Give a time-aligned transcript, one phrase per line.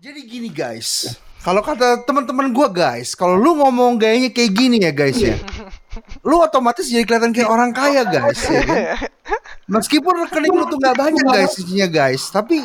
[0.00, 4.94] Jadi gini guys, kalau kata teman-teman gua guys, kalau lu ngomong gayanya kayak gini ya
[4.94, 5.36] guys ya,
[6.28, 8.40] lu otomatis jadi kelihatan kayak orang kaya guys.
[8.46, 8.82] Ya kan?
[9.68, 12.62] Meskipun rekening lu tuh nggak banyak guys isinya guys, tapi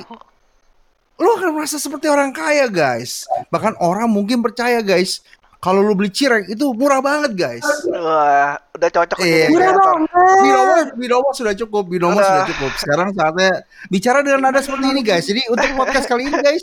[1.17, 3.25] lu akan merasa seperti orang kaya guys.
[3.49, 5.19] Bahkan orang mungkin percaya guys,
[5.57, 7.65] kalau lu beli cireng itu murah banget guys.
[7.89, 9.49] Wah, udah cocok Iya.
[9.49, 9.97] jadi Murah kreator.
[10.41, 12.25] Binomo, Binomo sudah cukup, Binomo Udah.
[12.25, 12.71] sudah cukup.
[12.77, 15.25] Sekarang saatnya bicara dengan nada seperti ini guys.
[15.25, 16.61] Jadi untuk podcast kali ini guys,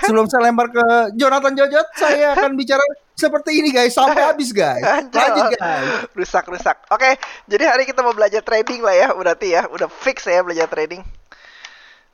[0.06, 0.84] sebelum saya lempar ke
[1.16, 2.82] Jonathan Jojot, saya akan bicara
[3.12, 4.80] seperti ini guys sampai habis guys.
[4.80, 6.08] Lanjut guys.
[6.16, 6.76] rusak rusak.
[6.88, 10.66] Oke, jadi hari kita mau belajar trading lah ya, berarti ya, udah fix ya belajar
[10.66, 11.04] trading.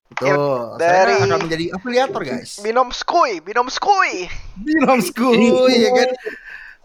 [0.06, 0.78] Betul.
[0.78, 2.62] Dari- Saya akan menjadi afiliator guys.
[2.62, 4.30] Binom skui, binom skui.
[4.54, 6.10] Binom school ya kan.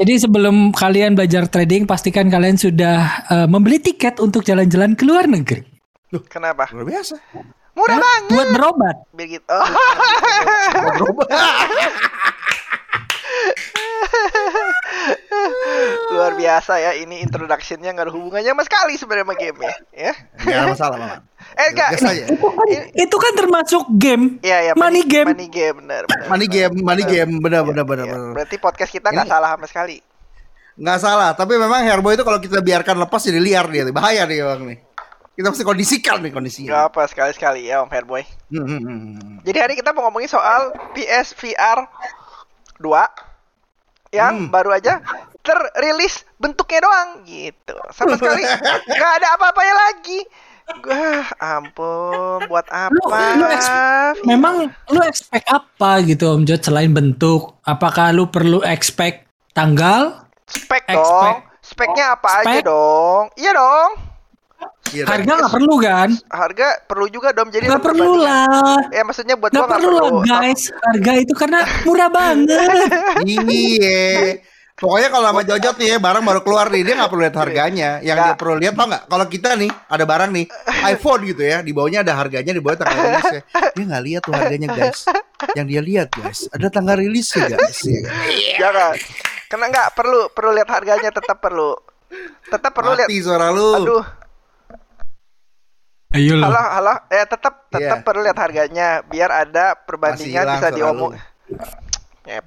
[0.01, 2.97] Jadi sebelum kalian belajar trading, pastikan kalian sudah
[3.29, 5.61] eh, membeli tiket untuk jalan-jalan ke luar negeri.
[6.25, 6.65] Kenapa?
[6.73, 7.15] Luar biasa.
[7.71, 8.03] Murah Hah?
[8.03, 8.31] banget.
[8.35, 8.95] Buat berobat.
[9.15, 9.51] Biar gitu.
[9.51, 9.67] Oh.
[10.91, 11.27] Berubah.
[16.11, 19.75] Luar biasa ya ini introductionnya nggak ada hubungannya sama sekali sebenarnya sama game ya.
[19.95, 20.13] Ya.
[20.43, 21.17] Enggak ada masalah, Mama.
[21.55, 21.89] Eh enggak.
[21.95, 22.25] Gas aja.
[22.93, 24.37] Itu kan termasuk game.
[24.43, 24.73] Iya ya.
[24.75, 25.31] Money game.
[25.31, 26.03] Money game benar.
[26.05, 28.05] benar, Money game, money game, benar benar benar.
[28.05, 28.33] Iya, benar.
[28.35, 29.97] Berarti podcast kita nggak salah sama sekali.
[30.81, 34.39] Nggak salah, tapi memang Herbo itu kalau kita biarkan lepas jadi liar dia, bahaya nih
[34.39, 34.77] bang nih.
[35.31, 36.69] Kita mesti kondisikan nih kondisinya.
[36.69, 38.23] Gak apa sekali-sekali ya Om Hairboy.
[38.49, 39.35] Hmm, hmm, hmm, hmm.
[39.41, 41.87] Jadi hari kita mau ngomongin soal PSVR
[42.77, 43.07] 2
[44.11, 44.49] yang Hmm.
[44.49, 44.99] baru aja
[45.41, 47.73] terilis bentuknya doang gitu.
[47.89, 48.43] Sama sekali
[48.87, 50.19] nggak ada apa-apanya lagi.
[50.81, 52.95] Wah, ampun, buat apa?
[53.33, 53.71] lu eks-
[54.23, 54.55] Memang
[54.87, 57.59] lu expect apa gitu Om Jod selain bentuk?
[57.61, 60.27] Apakah lu perlu expect tanggal?
[60.45, 61.37] spek expect- dong.
[61.61, 62.63] Speknya apa aja Spek?
[62.63, 63.23] dong?
[63.35, 63.91] Iya dong.
[64.91, 66.09] Iya, Harga nggak perlu kan?
[66.27, 67.47] Harga perlu juga dong.
[67.47, 68.75] Jadi Nggak ada perlu lah.
[68.91, 70.11] Ya maksudnya buat Nggak nggak perlu lah
[70.43, 70.61] guys.
[70.67, 72.59] Harga itu karena murah banget.
[73.23, 74.43] Iya.
[74.75, 77.89] Pokoknya kalau sama Jojot nih ya, barang baru keluar nih, dia nggak perlu lihat harganya.
[78.01, 78.33] Yang Nggak.
[78.33, 79.03] dia perlu lihat tau nggak?
[79.05, 80.45] Kalau kita nih ada barang nih,
[80.89, 83.41] iPhone gitu ya, di bawahnya ada harganya, di bawahnya tanggal rilisnya.
[83.77, 84.99] Dia nggak lihat tuh harganya guys.
[85.53, 87.77] Yang dia lihat guys, ada tanggal rilisnya guys.
[87.85, 88.13] Ya kan?
[88.57, 88.93] Jangan.
[89.53, 91.71] Karena nggak perlu perlu lihat harganya tetap perlu.
[92.49, 93.05] Tetap perlu lihat.
[93.05, 93.69] Mati suara lu.
[93.85, 94.03] Aduh,
[96.11, 96.47] Ayo lo.
[96.47, 96.93] halo halo.
[97.07, 98.03] Eh tetap tetap Iya.
[98.03, 101.15] perlu lihat harganya biar ada perbandingan bisa diomong.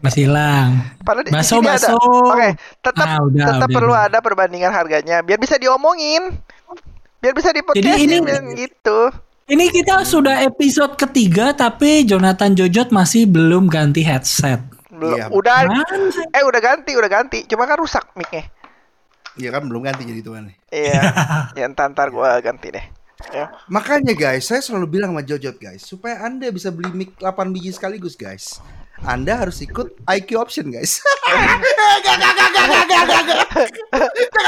[0.00, 0.84] Masih hilang.
[1.00, 1.76] Padahal di Baso, sini ada.
[1.76, 1.96] baso.
[2.30, 2.48] Oke,
[2.78, 4.06] tetap Ah, udah, tetap udah, perlu udah.
[4.06, 6.36] ada perbandingan harganya biar bisa diomongin.
[7.18, 8.20] Biar bisa di Jadi ini-
[8.54, 9.00] gitu.
[9.44, 14.60] Ini kita sudah episode ketiga tapi Jonathan Jojot masih belum ganti headset.
[14.88, 15.16] Belum.
[15.18, 15.26] Iya.
[15.28, 15.84] Udah Mana?
[16.30, 17.38] eh udah ganti, udah ganti.
[17.44, 18.44] Cuma kan rusak mic-nya.
[19.34, 20.48] Iya kan belum ganti jadi tuan.
[20.70, 21.00] Iya.
[21.58, 22.84] ya ntar, ntar gua ganti deh.
[23.32, 23.46] Ya.
[23.70, 27.72] Makanya guys, saya selalu bilang sama Jojot guys, supaya Anda bisa beli mic 8 biji
[27.72, 28.60] sekaligus guys.
[29.04, 31.00] Anda harus ikut IQ option guys.
[32.04, 32.30] Jangan,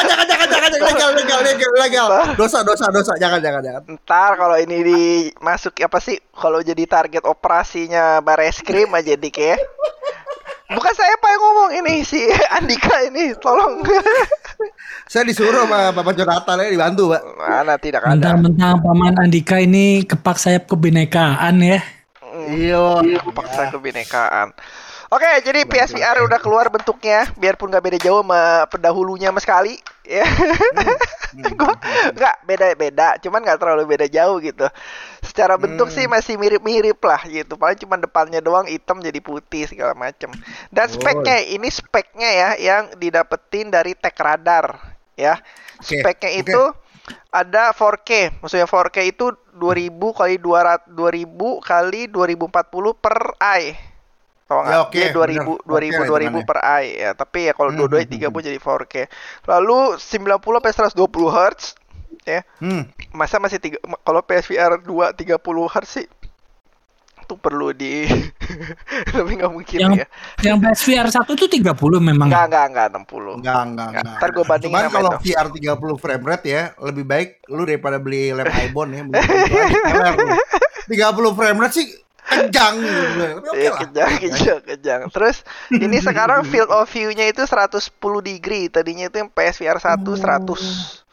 [0.09, 2.09] jangan, jangan, jangan, legal, legal, legal, legal.
[2.38, 3.82] Dosa, dosa, dosa, jangan, jangan, jangan.
[3.97, 6.19] Ntar kalau ini dimasuk apa sih?
[6.34, 9.56] Kalau jadi target operasinya Bareskrim aja dik ya.
[10.66, 12.19] Bukan saya pak yang ngomong ini si
[12.58, 13.87] Andika ini, tolong.
[15.06, 17.22] Saya disuruh sama Bapak Jonathan ya dibantu, Pak.
[17.38, 18.10] Mana tidak ada.
[18.15, 21.81] Mentang-mentang Paman Andika ini kepak sayap kebinekaan ya.
[22.47, 23.03] Iya.
[23.32, 24.53] Paksa kebinekaan.
[25.16, 30.28] Oke, jadi PSVR udah keluar bentuknya, biarpun nggak beda jauh sama pendahulunya sama sekali, ya.
[31.56, 31.72] Gua
[32.12, 34.69] nggak beda-beda, cuman nggak terlalu beda jauh gitu.
[35.25, 37.56] Secara bentuk sih masih mirip-mirip lah gitu.
[37.56, 40.28] Paling cuma depannya doang hitam jadi putih segala macem.
[40.69, 41.00] Dan Oh.
[41.00, 44.76] speknya ini speknya ya yang didapetin dari Tech Radar,
[45.16, 45.41] ya.
[45.81, 46.41] Speknya oke.
[46.44, 46.62] itu
[47.32, 48.37] ada 4K.
[48.44, 53.86] Maksudnya 4K itu 2000 kali 200 2000 kali 2040 per eye.
[54.47, 54.73] Tahu nggak?
[54.73, 55.47] Ya, oke, Dia 2000 benar.
[55.67, 56.43] 2000 Oke 2000 hitungannya.
[56.43, 57.11] per eye ya.
[57.12, 58.95] Tapi ya kalau Hmm, dua-duanya hmm, 30 jadi 4K.
[59.45, 61.62] Lalu 90 sampai 120 Hz
[62.25, 62.41] ya.
[62.59, 62.83] Hmm.
[63.11, 66.06] Masa masih tiga kalau PSVR 2 30 Hz sih
[67.19, 68.06] itu perlu di
[69.11, 70.06] tapi nggak mungkin Yang ya.
[70.47, 72.31] yang PSVR 1 tuh 30 memang.
[72.31, 73.03] Enggak enggak enggak 60.
[73.03, 73.03] Enggak,
[73.35, 74.15] enggak, Nggak, enggak.
[74.15, 75.19] ntar gua bandingin Cuman sama kalau itu.
[75.26, 79.03] VR 30 frame rate ya, lebih baik lu daripada beli lem Ibon ya.
[79.03, 80.29] mending itu aja, keler lu.
[80.87, 81.87] 30 frame rate sih
[82.26, 83.06] kejang gitu.
[83.17, 83.78] Tapi oke Iya, lah.
[83.81, 85.00] kejang, kejang, kejang.
[85.08, 85.37] Terus
[85.73, 87.78] ini sekarang field of view-nya itu 110
[88.20, 88.67] degree.
[88.67, 91.06] Tadinya itu yang PSVR 1 100.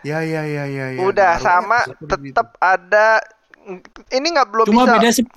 [0.00, 1.00] Ya, ya, ya, ya, ya.
[1.00, 3.20] Udah Baru sama ya, tetap ada
[4.08, 4.94] ini nggak belum Cuma bisa.
[4.96, 5.28] beda 10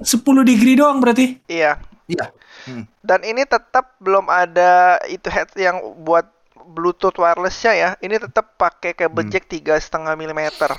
[0.00, 1.42] 10 degree doang berarti.
[1.44, 1.82] Iya.
[2.06, 2.30] Iya.
[2.62, 2.86] Hmm.
[3.00, 7.90] Dan ini tetap belum ada itu head yang buat Bluetooth wirelessnya ya.
[7.98, 9.30] Ini tetap pakai kabel Hmm.
[9.30, 10.70] jack tiga setengah milimeter.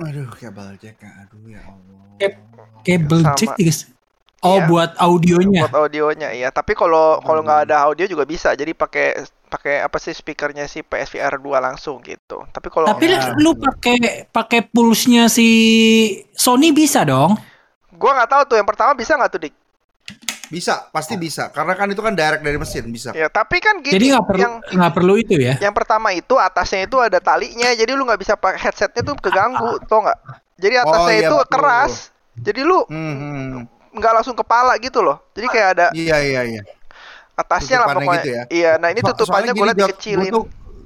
[0.00, 1.00] Aduh, kabel jack.
[1.04, 2.00] Aduh ya Allah.
[2.16, 2.40] Kab-
[2.82, 3.88] Kabel jack guys.
[4.42, 4.66] Oh, ya.
[4.66, 5.70] buat audionya.
[5.70, 6.50] Buat audionya, iya.
[6.50, 8.50] Tapi kalau kalau nggak ada audio juga bisa.
[8.58, 12.42] Jadi pakai pakai apa sih speakernya si PSVR 2 langsung gitu.
[12.50, 13.38] Tapi kalau Tapi ya.
[13.38, 15.46] lu pakai pakai pulse-nya si
[16.34, 17.38] Sony bisa dong.
[17.94, 19.54] Gua nggak tahu tuh yang pertama bisa nggak tuh, Dik?
[20.52, 21.48] Bisa, pasti bisa.
[21.48, 23.16] Karena kan itu kan direct dari mesin, bisa.
[23.16, 23.96] Ya, tapi kan gini.
[23.96, 25.56] Jadi nggak perlu yang nggak perlu itu ya?
[25.56, 29.80] Yang pertama itu atasnya itu ada talinya, jadi lu nggak bisa pakai headsetnya tuh keganggu,
[29.88, 30.18] tau nggak?
[30.60, 31.52] Jadi atasnya oh, iya, itu betul.
[31.56, 31.92] keras.
[32.36, 35.20] Jadi lu hmm, hmm nggak langsung kepala gitu loh.
[35.36, 36.62] Jadi kayak ada Iya iya iya.
[37.36, 38.20] Atasnya lah pokoknya.
[38.20, 38.42] Gitu ya.
[38.52, 40.32] Iya, nah ini tutupannya gue liat dikecilin.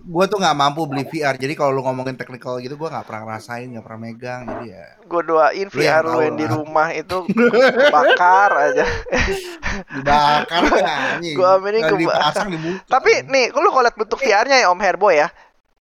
[0.07, 3.27] Gue tuh nggak mampu beli VR, jadi kalau lu ngomongin technical gitu, gue nggak pernah
[3.27, 4.87] ngerasain, nggak pernah megang, jadi ya.
[5.03, 7.27] Gue doain VR lu yang di rumah itu
[7.95, 8.87] bakar aja.
[9.99, 10.63] Dibakar?
[11.19, 11.97] Gue aminin ke
[12.87, 15.27] Tapi nih, lu kalau lihat bentuk VR-nya ya Om Herbo ya,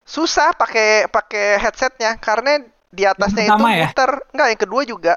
[0.01, 3.94] susah pakai pakai headsetnya karena di atasnya itu ya?
[3.94, 4.12] muter.
[4.33, 5.13] Enggak, yang kedua juga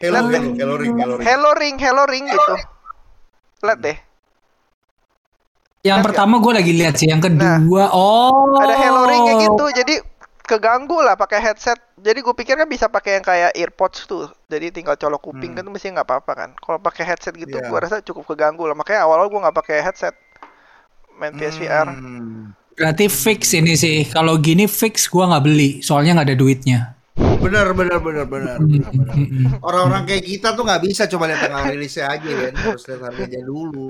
[0.00, 1.26] Hello ring, hello ring, hello ring.
[1.28, 2.54] Hello ring, hello ring gitu.
[3.60, 4.09] Lihat deh.
[5.80, 8.52] Yang pertama gue lagi lihat sih, yang kedua, nah, oh.
[8.60, 9.94] Ada hello ringnya gitu, jadi
[10.50, 11.78] keganggu lah pakai headset.
[11.96, 14.26] Jadi gue pikir kan bisa pakai yang kayak earpods tuh.
[14.50, 15.62] Jadi tinggal colok kuping hmm.
[15.62, 16.50] kan mesti nggak apa-apa kan.
[16.58, 17.70] Kalau pakai headset gitu, yeah.
[17.70, 18.74] gue rasa cukup keganggu lah.
[18.74, 20.14] Makanya awal-awal gue nggak pakai headset
[21.16, 21.86] main PSVR.
[21.86, 22.52] Hmm.
[22.74, 24.08] Berarti fix ini sih.
[24.10, 26.80] Kalau gini fix gue nggak beli, soalnya nggak ada duitnya.
[27.18, 28.58] Benar, benar, benar, benar.
[29.64, 33.40] Orang-orang kayak kita tuh nggak bisa coba lihat tanggal rilisnya aja kan, harus lihat harganya
[33.42, 33.86] dulu.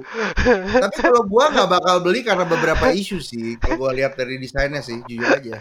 [0.80, 3.58] Tapi kalau gua nggak bakal beli karena beberapa isu sih.
[3.60, 5.58] Kalau gua lihat dari desainnya sih, jujur aja.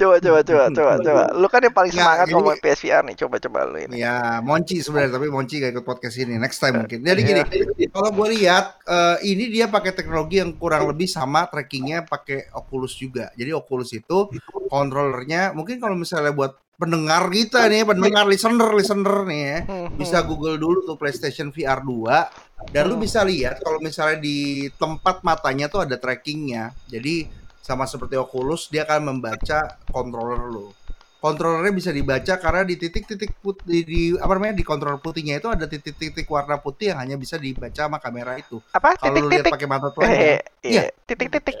[0.02, 1.22] coba, coba, coba, coba, coba.
[1.36, 4.00] Lu kan yang paling semangat ya, ngomong PSVR nih, coba, coba lu ini.
[4.00, 6.40] Ya, Monci sebenarnya, tapi Monci gak ikut podcast ini.
[6.40, 7.04] Next time mungkin.
[7.04, 7.42] Jadi gini,
[7.76, 7.88] iya.
[7.92, 12.96] kalau gua lihat uh, ini dia pakai teknologi yang kurang lebih sama trackingnya pakai Oculus
[12.96, 13.28] juga.
[13.36, 14.32] Jadi Oculus itu
[14.72, 19.58] controllernya mungkin kalau misalnya buat pendengar kita nih, pendengar listener listener nih ya,
[20.00, 20.26] bisa hmm.
[20.32, 23.04] Google dulu tuh PlayStation VR 2 dan lu hmm.
[23.04, 26.72] bisa lihat kalau misalnya di tempat matanya tuh ada trackingnya.
[26.88, 30.72] Jadi sama seperti Oculus dia akan membaca controller lu
[31.20, 35.68] kontrolernya bisa dibaca karena di titik-titik putih di apa namanya di kontrol putihnya itu ada
[35.68, 38.56] titik-titik warna putih yang hanya bisa dibaca sama kamera itu.
[38.72, 38.96] Apa?
[38.96, 40.00] Kalau lu lihat pakai mata tuh.
[40.08, 40.88] Eh, iya.
[41.04, 41.60] Titik-titik.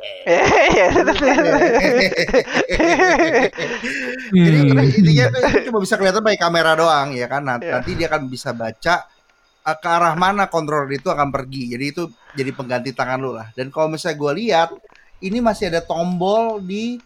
[4.32, 4.58] Jadi
[4.96, 5.28] intinya
[5.68, 7.44] cuma bisa kelihatan pakai kamera doang ya kan.
[7.44, 9.04] Nah, nanti dia akan bisa baca
[9.68, 11.76] eh, ke arah mana kontrol itu akan pergi.
[11.76, 13.52] Jadi itu jadi pengganti tangan lu lah.
[13.52, 14.72] Dan kalau misalnya gue lihat
[15.20, 17.00] ini masih ada tombol di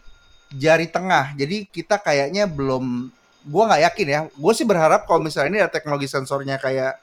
[0.51, 1.35] jari tengah.
[1.35, 3.11] Jadi kita kayaknya belum
[3.45, 4.21] gue nggak yakin ya.
[4.33, 6.97] Gue sih berharap kalau misalnya ini ada teknologi sensornya kayak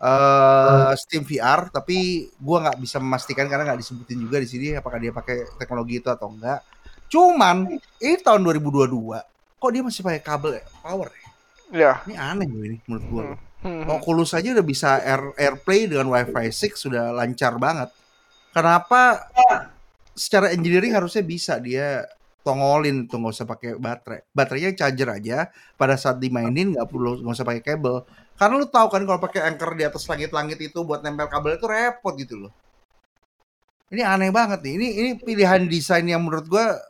[0.00, 4.98] uh, Steam VR, tapi gue nggak bisa memastikan karena nggak disebutin juga di sini apakah
[4.98, 6.60] dia pakai teknologi itu atau enggak.
[7.06, 10.64] Cuman ini tahun 2022, kok dia masih pakai kabel ya?
[10.82, 11.26] power ya?
[11.74, 11.92] Ya.
[12.06, 13.24] Ini aneh gue ini menurut gue.
[13.62, 13.82] Hmm.
[13.82, 13.94] hmm.
[13.98, 17.90] Oculus aja udah bisa Air AirPlay dengan WiFi 6 sudah lancar banget.
[18.50, 19.28] Kenapa
[20.16, 22.08] secara engineering harusnya bisa dia
[22.40, 24.24] tongolin tuh nggak usah pakai baterai.
[24.32, 25.38] Baterainya charger aja
[25.76, 28.02] pada saat dimainin nggak perlu nggak usah pakai kabel.
[28.36, 31.66] Karena lu tahu kan kalau pakai anchor di atas langit-langit itu buat nempel kabel itu
[31.68, 32.52] repot gitu loh.
[33.92, 34.72] Ini aneh banget nih.
[34.80, 36.80] Ini ini pilihan desain yang menurut gua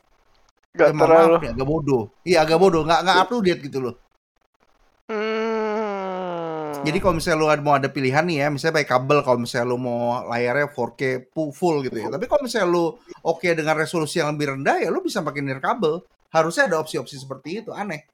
[0.76, 1.40] Gak terlalu.
[1.40, 2.04] ya, agak bodoh.
[2.22, 2.82] Iya agak bodoh.
[2.86, 3.96] Nggak nggak update gitu loh
[6.82, 9.78] jadi kalau misalnya lu mau ada pilihan nih ya, misalnya pakai kabel kalau misalnya lu
[9.78, 12.08] mau layarnya 4K full gitu ya.
[12.10, 12.84] Tapi kalau misalnya lu
[13.22, 16.02] oke okay dengan resolusi yang lebih rendah ya lu bisa pakai kabel.
[16.34, 18.04] Harusnya ada opsi-opsi seperti itu, aneh.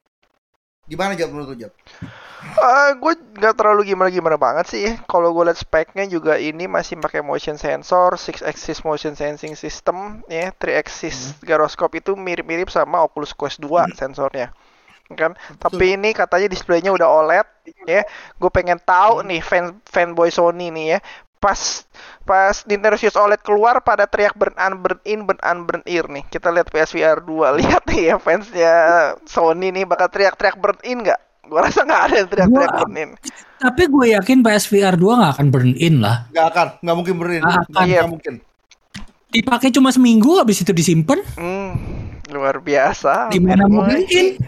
[0.87, 1.73] Gimana Jat menurut lu?
[2.59, 4.87] Uh, gue nggak terlalu gimana-gimana banget sih.
[5.07, 10.21] Kalau gue lihat speknya juga ini masih pakai motion sensor, 6 axis motion sensing system,
[10.27, 11.47] ya, 3 axis hmm.
[11.49, 13.95] gyroscope itu mirip-mirip sama Oculus Quest 2 hmm.
[13.95, 14.51] sensornya
[15.15, 17.47] kan tapi ini katanya displaynya udah OLED
[17.87, 18.03] ya.
[18.39, 19.29] Gue pengen tahu hmm.
[19.29, 21.01] nih fan fanboy Sony nih ya.
[21.43, 21.83] Pas
[22.23, 26.07] pas Nintendo Switch OLED keluar pada teriak burn on burn in burn on burn ear
[26.07, 26.23] nih.
[26.31, 27.29] Kita lihat PSVR 2
[27.61, 28.75] lihat nih ya fansnya
[29.27, 31.21] Sony nih bakal teriak-teriak burn in nggak?
[31.43, 33.11] Gue rasa nggak ada yang teriak-teriak burn in.
[33.63, 36.27] tapi gue yakin PSVR 2 nggak akan burn in lah.
[36.31, 37.43] Nggak akan nggak mungkin burn in.
[37.43, 38.03] Nggak iya.
[38.07, 38.35] mungkin.
[39.33, 41.25] Dipakai cuma seminggu habis itu disimpan.
[41.41, 41.73] Hmm,
[42.33, 44.41] luar biasa gimana mungkin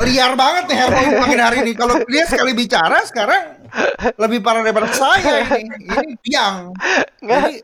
[0.00, 1.72] liar banget nih Herman makin hari ini.
[1.76, 3.60] Kalau dia sekali bicara sekarang
[4.16, 5.68] lebih parah daripada saya ini.
[5.84, 6.72] Ini biang.
[7.20, 7.54] Jadi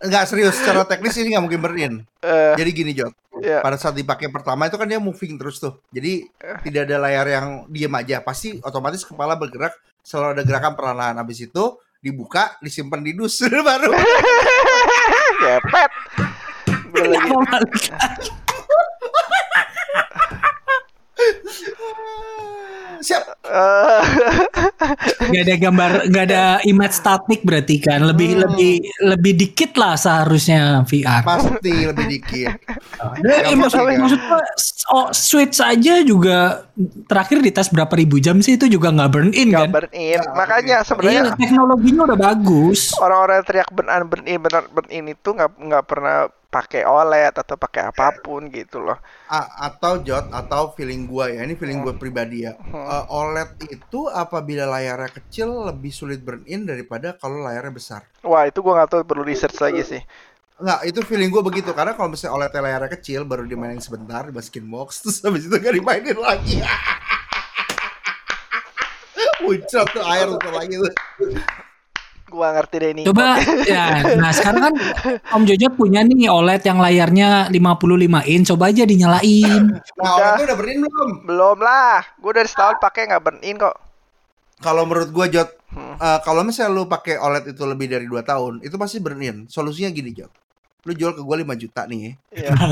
[0.00, 1.92] nggak serius secara teknis ini nggak mungkin berin.
[2.24, 3.12] Uh, Jadi gini Jod,
[3.44, 3.60] yeah.
[3.60, 5.76] pada saat dipakai pertama itu kan dia moving terus tuh.
[5.92, 6.56] Jadi uh.
[6.64, 8.24] tidak ada layar yang diem aja.
[8.24, 11.14] Pasti otomatis kepala bergerak selalu ada gerakan perlahan.
[11.20, 13.92] Habis itu dibuka, disimpan di dus baru.
[15.44, 15.92] Kepet.
[23.00, 23.24] Siap.
[23.42, 24.04] Uh,
[25.32, 28.04] Gak ada gambar, gak ada image statik berarti kan.
[28.04, 28.40] Lebih Hmm.
[28.44, 28.72] lebih
[29.02, 31.24] lebih dikit lah seharusnya VR.
[31.24, 32.60] Pasti lebih dikit.
[33.24, 34.40] Eh, maksud, Gampang, maksud gua,
[34.90, 36.68] oh, Switch aja juga
[37.06, 39.70] terakhir di tes berapa ribu jam sih itu juga nggak burn in Nggak kan?
[39.72, 40.20] burn in.
[40.30, 42.92] Makanya Iya, sebenarnya teknologinya udah bagus.
[42.96, 47.38] orang-orang yang teriak burn in burn in burn in itu nggak nggak pernah pakai OLED
[47.46, 48.98] atau pakai apa pun gitu loh.
[49.30, 52.58] A- atau Jot atau feeling gua ya ini feeling gua pribadi ya.
[52.58, 58.02] Eh, OLED itu apabila layarnya kecil lebih sulit burn in daripada kalau layarnya besar.
[58.26, 60.02] Wah itu gua nggak tahu perlu research lagi sih.
[60.60, 61.70] Nggak, itu feeling gua begitu.
[61.72, 65.72] Karena kalau misalnya OLED layarnya kecil baru dimainin sebentar dimasukin box terus habis itu gak
[65.72, 66.58] dimainin lagi.
[69.40, 70.92] Muncul tuh air tuh lagi tuh
[72.30, 73.02] Gua ngerti deh ini.
[73.02, 73.34] Coba
[73.66, 74.74] ya, nah sekarang kan
[75.34, 79.62] Om Jojo punya nih OLED yang layarnya 55 in, coba aja dinyalain.
[79.98, 82.00] nah OLED tuh udah burn in belum Belum lah.
[82.16, 83.74] Gua dari setahun pakai nggak burn in kok.
[84.60, 85.94] kalau menurut gua Jot Hmm.
[85.96, 89.36] eh, kalau misalnya lu pakai OLED itu lebih dari 2 tahun itu pasti burn in
[89.46, 90.28] solusinya gini Jot
[90.82, 92.50] lu jual ke gua 5 juta nih Iya.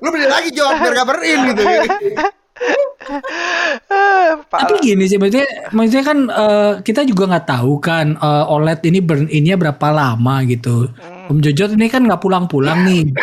[0.00, 1.60] lu beli lagi Jot biar gak burn in gitu
[4.52, 8.98] Tapi gini sih, maksudnya, maksudnya kan eh, kita juga nggak tahu kan eh, OLED ini
[9.00, 10.88] burn innya berapa lama gitu.
[10.90, 11.30] Hmm.
[11.30, 13.14] Om Jojo ini kan nggak pulang-pulang nih.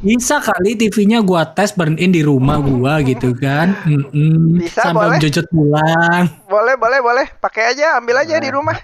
[0.00, 3.72] Bisa kali TV-nya gua tes burn in di rumah gua gitu kan.
[3.84, 4.60] Mm-mm.
[4.60, 5.16] Bisa, Sampai boleh.
[5.16, 6.22] Om Jojo pulang.
[6.46, 7.26] Boleh boleh boleh.
[7.36, 8.76] Pakai aja, ambil aja di rumah.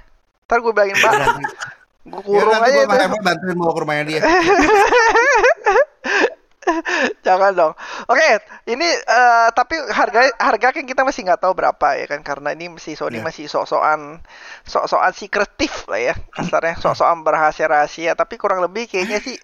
[0.49, 1.13] Ntar gue bilangin mbak.
[2.03, 3.19] Gue Ya, kurung nanti aja gua itu.
[3.23, 4.21] bantuin bawa ke rumahnya dia
[7.27, 7.73] Jangan dong.
[8.07, 8.29] Oke,
[8.67, 12.71] ini eh, tapi harga harga kan kita masih nggak tahu berapa ya kan karena ini
[12.71, 13.25] masih Sony Iya.
[13.25, 14.23] masih sok-sokan
[14.63, 19.37] sok-sokan secretive lah ya kasarnya sok-sokan berhasil-rahasia tapi kurang lebih kayaknya sih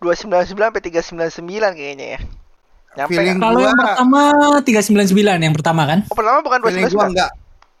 [0.00, 2.20] 299 sampai 399 kayaknya ya.
[2.94, 3.38] Nyampe Feeling?
[3.38, 4.20] Kalau yang Gua- pertama
[4.62, 5.98] 399 yang pertama kan?
[6.06, 7.12] Oh, pertama bukan feeling gua 299.
[7.12, 7.30] enggak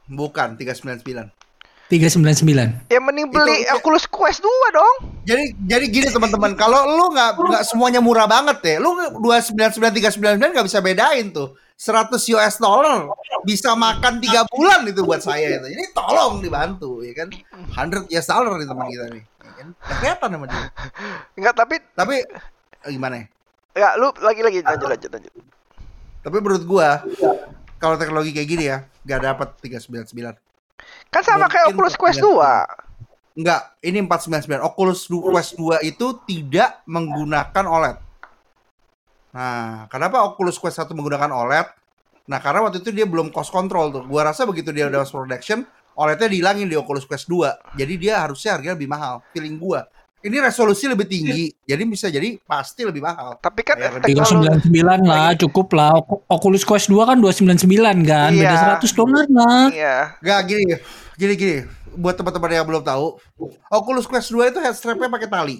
[0.04, 1.43] bukan 399
[1.88, 2.88] 399.
[2.88, 4.94] Ya mending beli Itu- Oculus Quest 2 dong.
[5.24, 9.72] Jadi jadi gini teman-teman, kalau lu nggak nggak semuanya murah banget ya, lu dua sembilan
[9.72, 11.56] sembilan tiga sembilan nggak bisa bedain tuh.
[11.74, 13.10] 100 US dollar
[13.42, 15.66] bisa makan tiga bulan itu buat saya itu.
[15.74, 17.28] Jadi tolong dibantu ya kan.
[17.74, 19.22] 100 US dollar nih teman kita nih.
[19.26, 19.66] Ya kan?
[19.74, 20.64] Nggak kelihatan sama dia.
[21.34, 22.16] Enggak, tapi Tapi
[22.86, 23.26] eh, gimana ya?
[23.74, 25.32] ya lu lagi-lagi lanjut lanjut lanjut.
[26.22, 27.02] Tapi menurut gua
[27.76, 30.38] kalau teknologi kayak gini ya, nggak dapat 399.
[31.10, 33.38] Kan sama kayak Mungkin Oculus Quest 2.
[33.38, 34.62] Enggak, ini 499.
[34.62, 37.96] Oculus Quest 2 itu tidak menggunakan OLED.
[39.34, 41.66] Nah, kenapa Oculus Quest 1 menggunakan OLED?
[42.30, 44.02] Nah, karena waktu itu dia belum cost control tuh.
[44.06, 45.66] Gua rasa begitu dia udah mass production,
[45.98, 47.74] OLED-nya dihilangin di Oculus Quest 2.
[47.74, 49.18] Jadi dia harusnya harganya lebih mahal.
[49.34, 49.86] Feeling gua.
[50.24, 53.36] Ini resolusi lebih tinggi, jadi bisa jadi pasti lebih mahal.
[53.36, 55.92] Tapi kan Ya, teknologi 399 lah, cukup lah.
[55.94, 57.68] Oc- Oculus Quest 2 kan 299
[58.02, 58.80] kan, beda Iya.
[58.80, 59.68] 100 dolar lah.
[59.68, 59.96] Iya.
[60.18, 60.64] Gak gini,
[61.14, 61.56] gini gini.
[61.94, 63.20] Buat teman-teman yang belum tahu,
[63.68, 65.56] Oculus Quest 2 itu head strapnya pakai tali.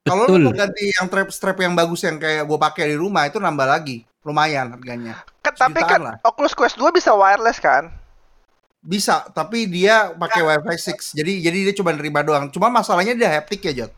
[0.00, 3.24] Kalau lu mau ganti yang strap strap yang bagus yang kayak gue pakai di rumah
[3.24, 5.20] itu nambah lagi, lumayan harganya.
[5.40, 6.16] Kan, tapi kan lah.
[6.22, 7.92] Oculus Quest 2 bisa wireless kan?
[8.84, 11.16] Bisa, tapi dia pakai Wi-Fi 6.
[11.16, 12.52] Jadi jadi dia cuma nerima doang.
[12.52, 13.92] Cuma masalahnya dia haptic ya, Jot.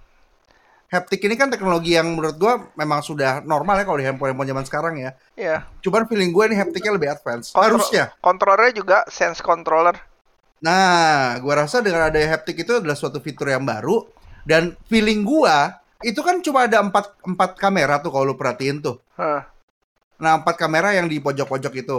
[0.87, 4.65] Haptic ini kan teknologi yang menurut gua memang sudah normal ya kalau di handphone-handphone zaman
[4.71, 5.11] sekarang ya.
[5.35, 5.67] Iya.
[5.83, 7.51] Cuman feeling gue ini hapticnya lebih advance.
[7.51, 8.15] Kontrol- Harusnya.
[8.23, 9.99] Kontrolernya juga sense controller.
[10.63, 14.07] Nah, gua rasa dengan ada haptic itu adalah suatu fitur yang baru
[14.47, 19.03] dan feeling gua itu kan cuma ada empat, empat kamera tuh kalau lu perhatiin tuh.
[19.19, 19.43] Hah.
[20.23, 21.99] Nah, empat kamera yang di pojok-pojok itu.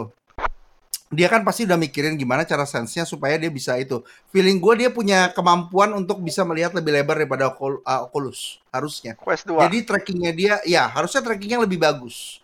[1.08, 4.04] Dia kan pasti udah mikirin gimana cara sense-nya supaya dia bisa itu.
[4.28, 8.60] Feeling gue dia punya kemampuan untuk bisa melihat lebih lebar daripada Ocul- uh, Oculus.
[8.76, 9.16] Harusnya.
[9.16, 9.64] Quest 2.
[9.64, 12.44] Jadi trackingnya dia, ya harusnya trackingnya lebih bagus.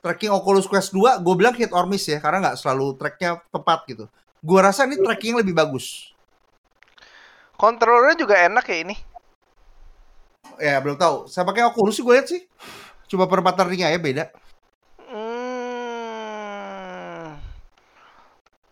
[0.00, 2.16] Tracking Oculus Quest 2, gue bilang hit or miss ya.
[2.24, 4.08] Karena nggak selalu tracknya tepat gitu.
[4.40, 6.16] Gue rasa ini trackingnya lebih bagus.
[7.60, 8.96] Kontrolernya juga enak ya ini.
[10.56, 11.28] Ya belum tahu.
[11.28, 12.48] Saya pakai Oculus sih gue lihat sih.
[13.12, 14.32] Coba perempatan ringnya ya beda.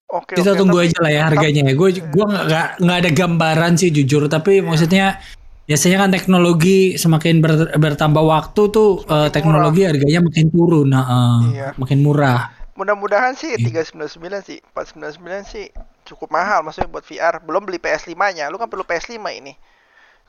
[0.09, 1.73] Oke, Kita oke, tunggu tapi- aja lah ya harganya ya.
[1.73, 5.21] Gue gua nggak nggak- nggak ada gambaran sih jujur, tapi maksudnya
[5.65, 11.05] biasanya kan teknologi semakin ber- bertambah waktu tuh eh, teknologi harganya makin turun, nah,
[11.45, 11.77] Iya.
[11.77, 12.57] makin murah.
[12.73, 13.69] Mudah-mudahan sih Iya.
[13.85, 14.65] 399 sih.
[14.65, 15.69] 499 sih
[16.05, 17.45] cukup mahal maksudnya buat VR.
[17.45, 18.49] Belum beli PS5-nya.
[18.49, 19.53] Lu kan perlu PS5 ini.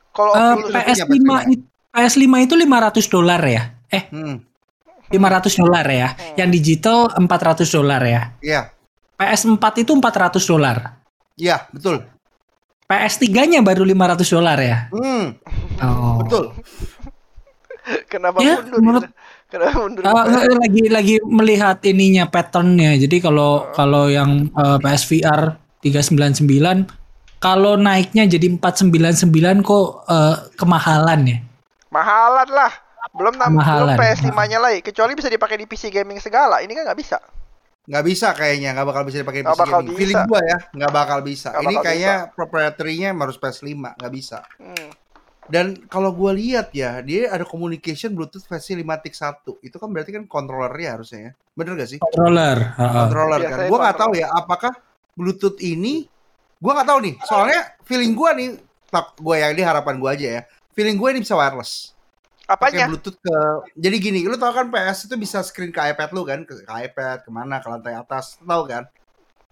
[0.09, 3.63] Kalau Eh, Oculus PS5 it- PS5 itu 500 dolar ya?
[3.87, 4.43] Eh, Hmm.
[5.07, 6.11] 500 dolar ya.
[6.11, 6.35] Hmm.
[6.35, 8.21] Yang digital 400 dolar ya.
[8.41, 8.61] Iya.
[9.19, 10.77] PS4 itu 400 dolar.
[11.35, 12.07] Iya, betul.
[12.87, 14.77] PS3-nya baru 500 dolar ya.
[14.89, 15.35] Hmm,
[15.77, 16.23] Oh.
[16.23, 16.55] betul.
[18.05, 18.79] kenapa Ya, mundur?
[18.79, 19.13] menurut gitu?
[19.49, 20.01] Kenapa mundur?
[20.05, 20.25] Nggak,
[20.61, 22.97] lagi lagi melihat ininya patternnya.
[22.97, 23.73] Jadi kalau Oh.
[23.73, 26.85] kalau yang eh, PSVR 399
[27.39, 31.37] kalau naiknya jadi 499 kok eh, kemahalan ya.
[31.89, 32.71] Mahalan lah.
[33.09, 33.97] Belum Mahalan.
[33.97, 34.85] PS5-nya lagi.
[34.85, 36.61] Kecuali bisa dipakai di PC gaming segala.
[36.61, 37.17] Ini kan nggak bisa.
[37.89, 39.89] Nggak bisa kayaknya, nggak bakal bisa dipakai PC bakal gaming.
[39.89, 39.97] bisa.
[39.97, 41.49] Feeling gua ya, nggak bakal bisa.
[41.49, 43.65] Nggak Ini bakal kayaknya proprietary-nya harus PS5,
[43.97, 44.39] nggak bisa.
[44.61, 44.89] Hmm.
[45.49, 49.65] Dan kalau gua lihat ya, dia ada communication Bluetooth versi 5.1.
[49.65, 51.31] Itu kan berarti kan controllernya harusnya ya.
[51.57, 51.97] Bener gak sih?
[51.97, 52.77] Controller.
[52.77, 52.93] heeh.
[52.93, 53.49] Controller kan.
[53.57, 54.71] Biasanya Gua nggak tahu ya, apakah
[55.17, 56.05] Bluetooth ini
[56.61, 57.15] gua nggak tahu nih.
[57.25, 58.61] Soalnya feeling gua nih,
[58.93, 60.41] tak gua yang ini harapan gua aja ya.
[60.79, 61.91] Feeling gue ini bisa wireless.
[62.49, 62.85] Pakai Apanya?
[62.89, 63.35] Bluetooth ke
[63.77, 66.73] jadi gini, lu tau kan PS itu bisa screen ke iPad lu kan, ke, ke
[66.89, 68.89] iPad, ke mana, ke lantai atas, tahu kan?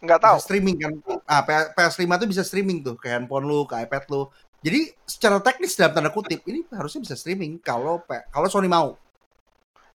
[0.01, 0.38] Nggak Bisa tahu.
[0.42, 0.92] streaming kan.
[1.30, 4.25] Ah, P- PS5 tuh bisa streaming tuh ke handphone lu, ke iPad lu.
[4.66, 8.01] Jadi secara teknis dalam tanda kutip ini harusnya bisa streaming kalau
[8.34, 8.98] kalau Sony mau.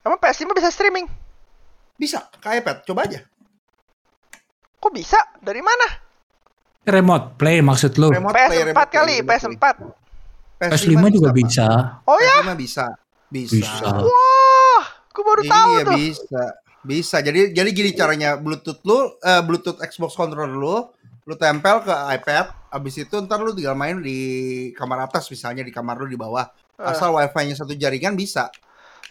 [0.07, 1.11] Emang PS5 bisa streaming?
[1.99, 3.27] Bisa ke iPad, coba aja.
[4.79, 5.19] Kok bisa?
[5.43, 5.87] Dari mana?
[6.87, 8.15] Remote play maksud lu.
[8.15, 9.59] Remote play, PS4 remote play, kali, remote play.
[9.59, 10.02] PS4.
[10.71, 11.37] PS5 juga Pak.
[11.37, 11.67] bisa.
[12.07, 12.37] Oh ya?
[12.47, 12.87] PS5 bisa.
[13.27, 13.53] Bisa.
[13.59, 13.87] Bisa.
[14.07, 15.97] Wah, gue baru tahu Iya tuh.
[15.99, 16.43] bisa.
[16.83, 17.17] Bisa.
[17.19, 20.87] Jadi jadi gini caranya Bluetooth lu eh, Bluetooth Xbox controller lu
[21.23, 24.19] lu tempel ke iPad, habis itu ntar lu tinggal main di
[24.75, 26.51] kamar atas misalnya di kamar lu di bawah.
[26.75, 26.83] Eh.
[26.83, 28.51] Asal wifi-nya satu jaringan bisa.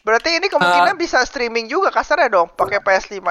[0.04, 3.22] Berarti ini kemungkinan bisa streaming juga kasarnya dong, pakai PS5.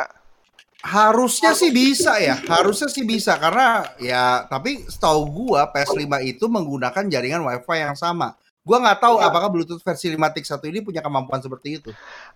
[0.81, 2.41] Harusnya sih bisa ya.
[2.49, 8.33] Harusnya sih bisa karena ya tapi setahu gua PS5 itu menggunakan jaringan wifi yang sama.
[8.65, 10.41] Gua nggak tahu apakah Bluetooth versi 5.1
[10.73, 11.91] ini punya kemampuan seperti itu.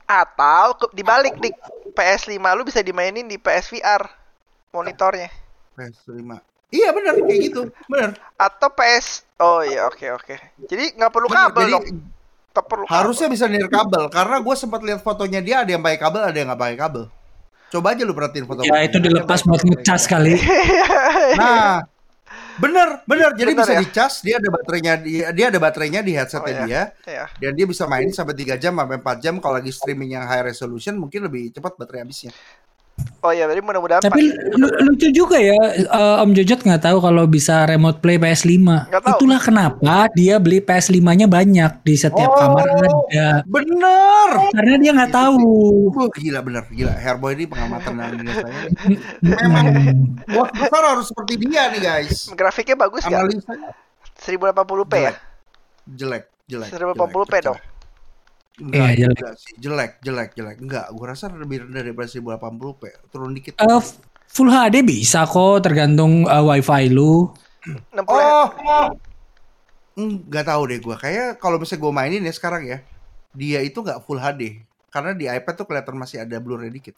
[0.04, 1.52] Atau dibalik nih,
[1.92, 4.04] PS5 lu bisa dimainin di PSVR
[4.72, 5.28] monitornya.
[5.76, 6.40] PS5.
[6.74, 7.70] Iya benar kayak gitu.
[7.86, 8.18] Benar.
[8.40, 10.34] Atau PS Oh iya, oke oke.
[10.70, 11.84] Jadi nggak perlu kabel Jadi dong.
[12.54, 16.22] Perlu harusnya bisa nir kabel karena gue sempat lihat fotonya dia ada yang pakai kabel
[16.22, 17.04] ada yang nggak pakai kabel
[17.74, 20.38] coba aja lu perhatiin foto Ya itu dilepas buat ngecas kali.
[21.40, 21.82] nah
[22.54, 23.34] bener bener.
[23.34, 23.80] Jadi Bener bisa ya?
[23.82, 26.82] dicas dia ada baterainya dia, dia ada baterainya di headsetnya Oh, dia.
[27.42, 29.34] Dan dia bisa main sampai 3 jam sampai 4 jam.
[29.42, 32.30] Kalau lagi streaming yang high resolution mungkin lebih cepat baterai habisnya
[33.20, 34.20] Oh iya, jadi mudah-mudahan Tapi
[34.52, 38.52] lu- lucu juga ya eh, Om Jojot nggak tahu kalau bisa remote play PS5.
[38.60, 39.16] Nggak tahu.
[39.16, 42.36] Itulah kenapa dia beli PS5-nya banyak di setiap Oh.
[42.36, 43.40] kamar ada.
[43.42, 45.40] bener Karena dia nggak tahu.
[45.90, 48.56] Wah, gila bener gila Hairboy ini pengamatan yang gila saya
[49.18, 49.66] memang
[50.26, 53.24] bos besar harus seperti dia nih guys grafiknya bagus nggak?
[53.24, 53.52] analisa
[54.16, 55.12] 1080p ya?
[55.88, 57.58] jelek jelek 1080p dong.
[58.54, 59.18] Enggak, Iya, jelek.
[59.18, 59.52] enggak sih.
[59.58, 60.56] jelek, jelek, jelek.
[60.62, 62.82] Enggak, gua rasa lebih rendah daripada 1080p.
[63.10, 63.58] Turun dikit.
[63.58, 63.82] Eh,
[64.30, 67.34] full HD bisa kok tergantung eh, wifi lu.
[67.64, 68.46] 60 oh,
[69.98, 70.96] enggak tahu deh gua.
[71.00, 72.78] Kayak kalau misalnya gua mainin ya sekarang ya,
[73.34, 74.62] dia itu nggak full HD.
[74.86, 76.94] Karena di iPad tuh kelihatan masih ada blurnya dikit.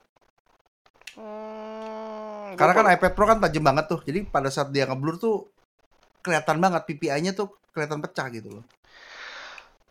[1.17, 4.01] Hmm, Karena kan iPad Pro kan tajam banget tuh.
[4.05, 5.49] Jadi pada saat dia ngeblur tuh
[6.21, 8.65] kelihatan banget PPI-nya tuh kelihatan pecah gitu loh.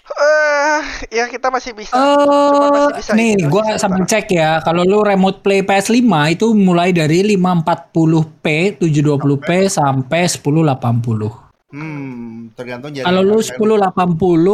[0.05, 1.97] Eh, ya kita masih bisa.
[1.97, 4.61] Cuma masih bisa nih ini, gua masih sambil cek ya.
[4.61, 8.45] Kalau lu remote play PS5 itu mulai dari 540p,
[8.77, 11.33] 720p sampai 1080.
[11.73, 13.01] Hmm, tergantung jadi.
[13.01, 13.57] Kalau lu 1080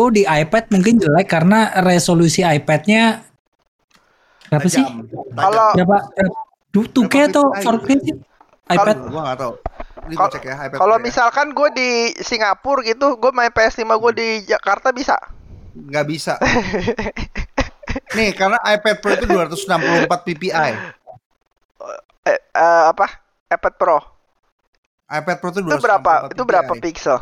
[0.09, 3.19] di iPad mungkin jelek karena resolusi iPad-nya
[4.47, 4.83] berapa sih?
[5.35, 5.97] Kalau Berapa?
[6.15, 6.29] eh,
[6.71, 8.15] 2K atau 4K sih?
[8.71, 8.95] iPad?
[9.11, 9.53] Gua nggak tahu.
[10.01, 10.77] Ini gua Kalau- cek ya iPad.
[10.79, 11.05] kalau Pro ya.
[11.05, 15.19] misalkan gue di Singapura gitu, gue main PS5 gue di Jakarta bisa.
[15.75, 16.36] Nggak bisa.
[18.15, 20.49] Nih, karena iPad Pro itu 264 ppi.
[20.51, 20.73] Eh,
[22.27, 23.07] eh, apa?
[23.51, 23.97] iPad Pro.
[25.12, 26.13] iPad Pro itu Itu berapa?
[26.31, 26.84] 264 Itu berapa ppi.
[26.91, 27.19] pixel?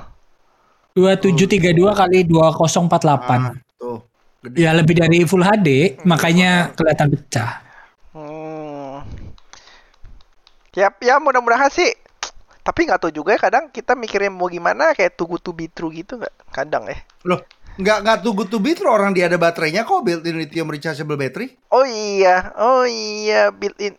[0.98, 3.40] 2732 kali 2048.
[3.40, 4.00] Ah, tuh.
[4.40, 4.56] Gede.
[4.64, 7.60] Ya lebih dari Full HD, makanya kelihatan pecah.
[8.16, 9.04] Hmm.
[10.72, 11.92] Ya, ya mudah-mudahan sih.
[12.64, 15.90] Tapi nggak tahu juga ya kadang kita mikirin mau gimana kayak good to be true
[15.90, 16.36] gitu nggak?
[16.54, 16.98] Kadang ya.
[17.26, 17.42] Loh,
[17.80, 21.56] nggak nggak good to be true orang dia ada baterainya kok built-in lithium rechargeable battery.
[21.72, 23.96] Oh iya, oh iya built-in.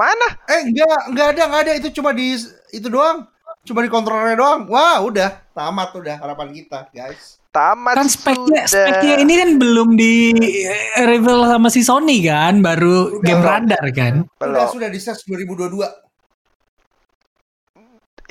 [0.00, 0.28] Mana?
[0.48, 2.34] Eh, nggak nggak ada nggak ada itu cuma di
[2.72, 3.28] itu doang.
[3.62, 4.66] Cuma di kontrolernya doang.
[4.66, 7.38] Wah, udah tamat udah harapan kita, guys.
[7.52, 8.88] Tamat Kan speknya, sudah.
[8.96, 10.32] speknya ini kan belum di
[10.64, 13.52] eh, reveal sama si Sony kan, baru Udah, game belum.
[13.52, 14.14] radar kan.
[14.24, 14.66] Udah Belum.
[14.72, 15.84] sudah di ses 2022.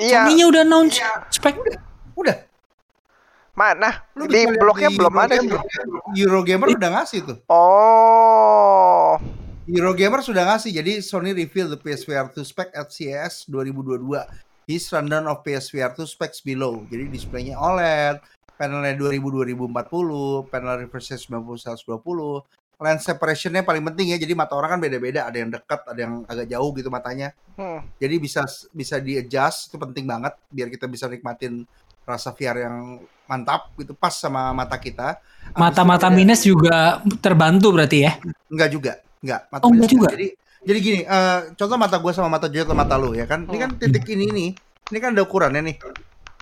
[0.02, 0.26] Iya.
[0.26, 0.98] Sony-nya udah announce
[1.30, 1.56] spek.
[2.18, 2.36] Udah.
[3.52, 4.08] Mana?
[4.16, 5.52] Lu di blognya di belum ada sih.
[6.16, 6.72] Eurogamer.
[6.72, 7.38] Udah ngasih tuh.
[7.52, 9.20] Oh.
[9.68, 10.72] Eurogamer sudah ngasih.
[10.72, 14.24] Jadi Sony reveal the PSVR 2 spec at CES 2022.
[14.70, 16.88] His rundown of PSVR 2 specs below.
[16.88, 18.24] Jadi displaynya OLED,
[18.56, 19.20] panelnya 2000
[19.68, 24.18] 2040, panel refresh rate 90 120, lens separationnya paling penting ya.
[24.18, 25.28] Jadi mata orang kan beda-beda.
[25.28, 27.36] Ada yang dekat, ada yang agak jauh gitu matanya.
[27.60, 27.84] Hmm.
[28.00, 31.68] Jadi bisa bisa di adjust itu penting banget biar kita bisa nikmatin
[32.04, 35.20] rasa VR yang mantap gitu pas sama mata kita.
[35.54, 38.12] Mata-mata ada- minus juga terbantu berarti ya.
[38.48, 39.42] Enggak juga, enggak.
[39.48, 40.10] Mata Oh, enggak juga?
[40.12, 40.28] Jadi
[40.62, 43.48] jadi gini, eh, contoh mata gue sama mata Joy atau mata lu ya kan.
[43.48, 44.50] Ini kan titik ini nih.
[44.92, 45.76] Ini kan ada ukurannya nih.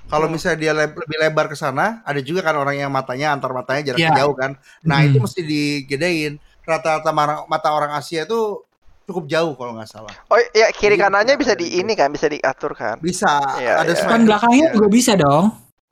[0.10, 0.34] Kalau Hmm.
[0.34, 3.94] misalnya dia leb- lebih lebar ke sana, ada juga kan orang yang matanya antar matanya
[3.94, 4.20] jaraknya Iya.
[4.20, 4.52] jauh kan.
[4.82, 5.08] Nah, Hmm.
[5.08, 6.34] itu mesti digedein.
[6.66, 7.14] Rata-rata
[7.46, 8.66] mata orang Asia itu
[9.10, 10.14] cukup jauh kalau nggak salah.
[10.30, 13.02] Oh ya kiri Jadi kanannya bisa di ini kan bisa diatur kan.
[13.02, 13.98] Bisa Iya, ada iya.
[13.98, 14.74] Depan belakangnya Iya.
[14.78, 15.46] juga bisa dong.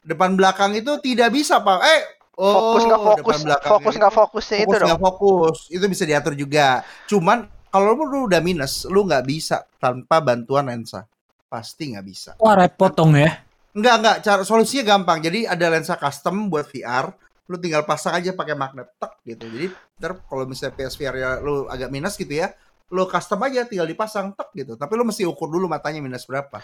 [0.05, 1.79] Depan belakang itu tidak bisa, Pak.
[1.83, 2.01] Eh,
[2.37, 3.17] oh, Fokus nggak fokus,
[3.65, 4.87] fokus nggak fokusnya itu fokus dong.
[4.87, 9.65] nggak fokus itu bisa diatur juga cuman kalau lu, lu udah minus lu nggak bisa
[9.81, 11.09] tanpa bantuan lensa
[11.49, 13.41] pasti nggak bisa Wah repot dong ya.
[13.73, 17.09] nggak nggak cara solusinya gampang jadi ada lensa custom buat VR
[17.47, 21.65] lu tinggal pasang aja pakai magnet tek gitu jadi ntar kalau misalnya PSVR ya lu
[21.65, 22.53] agak minus gitu ya
[22.87, 26.63] lu custom aja tinggal dipasang tek gitu tapi lu mesti ukur dulu matanya minus berapa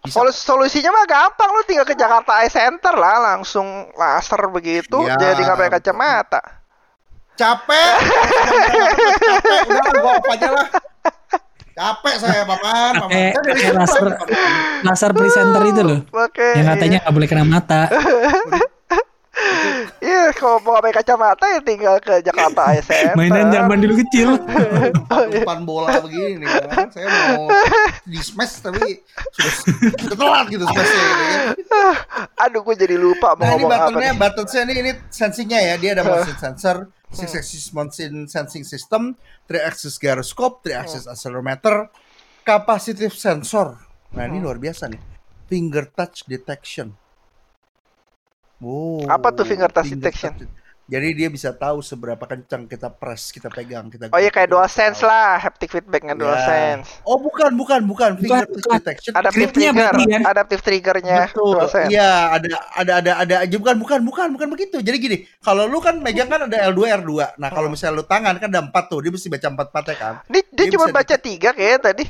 [0.00, 0.14] Bisa.
[0.14, 5.18] Sol- Solusinya mah gampang lu tinggal ke Jakarta Eye Center lah langsung laser begitu Ya.
[5.18, 6.40] jadi nggak pakai kacamata.
[7.34, 7.94] capek
[9.20, 10.66] capek udah gua off aja lah
[11.68, 14.06] capek saya paman Pakai- pakai laser.
[14.80, 15.98] Laser presenter itu loh.
[16.16, 16.48] Oke.
[16.56, 17.82] Yang katanya nggak boleh kena mata.
[20.16, 23.12] Iya, kalau mau pakai kacamata ya tinggal ke Jakarta Center.
[23.20, 24.40] Mainan zaman dulu kecil.
[25.36, 26.88] depan bola begini nih kan.
[26.88, 27.52] saya mau
[28.08, 29.04] di smash tapi
[29.36, 29.52] sudah
[30.00, 31.40] sudah telat gitu smashnya gitu kan.
[32.48, 34.16] Aduh, gue jadi lupa mau Nah ini ngomong apa buttonnya, nih.
[34.16, 36.76] buttonnya ini, ini sensingnya ya, dia ada motion sensor,
[37.12, 41.92] six axis motion sensing system, three axis gyroscope, three axis accelerometer,
[42.40, 43.76] capacitive sensor.
[44.16, 45.00] Nah ini luar biasa nih,
[45.44, 46.96] finger touch detection.
[48.60, 49.08] Wow.
[49.12, 50.32] Apa tuh finger touch detection?
[50.86, 54.06] Jadi dia bisa tahu seberapa kencang kita press, kita pegang, kita.
[54.14, 55.10] Oh iya kayak kita DualSense tahu.
[55.10, 56.22] lah, haptic feedback dengan Ya.
[56.22, 57.02] DualSense.
[57.02, 58.10] Oh bukan, bukan, bukan.
[58.22, 59.12] Finger touch detection.
[59.18, 60.22] Adaptive trigger, kan?
[60.30, 61.58] adaptive triggernya Betul.
[61.90, 64.78] Iya, ada ada ada ada aja bukan bukan bukan bukan begitu.
[64.78, 67.34] Jadi gini, kalau lu kan megang kan ada L2 R2.
[67.34, 70.14] Nah, kalau misalnya lu tangan kan ada 4 tuh, dia mesti baca 4 4 kan.
[70.30, 72.04] Dia, dia Dia cuma baca tiga kayaknya tadi.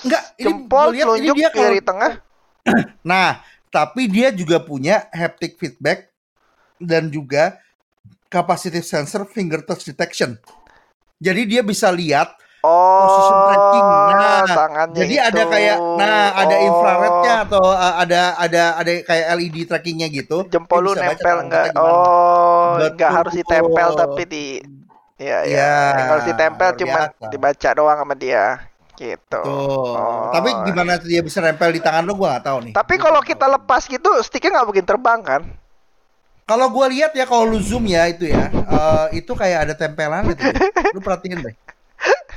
[0.00, 2.12] Enggak, ini Jempol, lihat ini telunjuk, dia kalau jari tengah.
[3.06, 3.28] Nah,
[3.70, 6.10] tapi dia juga punya haptic feedback
[6.80, 7.58] dan juga
[8.28, 10.36] capacitive sensor finger touch detection.
[11.16, 13.86] Jadi dia bisa lihat Position Oh, tracking.
[14.10, 15.28] Nah, tangannya Jadi itu.
[15.28, 16.66] ada kayak nah ada Oh.
[16.66, 20.42] infrarednya atau uh, ada ada ada kayak LED trackingnya gitu.
[20.50, 21.70] Jempol lu nempel enggak?
[21.78, 22.98] Oh, Betul.
[22.98, 24.44] enggak harus ditempel tapi di
[25.16, 25.56] Ya, ya.
[25.96, 28.68] Ya, harus ditempel cuma dibaca doang sama dia.
[28.96, 29.40] Gitu.
[29.44, 29.92] Tuh.
[29.92, 30.32] Oh.
[30.32, 32.72] Tapi gimana dia bisa nempel di tangan lu gua nggak tahu nih.
[32.72, 35.42] Tapi kalau kita lepas gitu, sticknya nggak mungkin terbang kan?
[36.46, 40.30] Kalau gua lihat ya kalau lu zoom ya itu ya, eh, itu kayak ada tempelan
[40.30, 40.46] itu.
[40.94, 41.54] Lu perhatiin deh.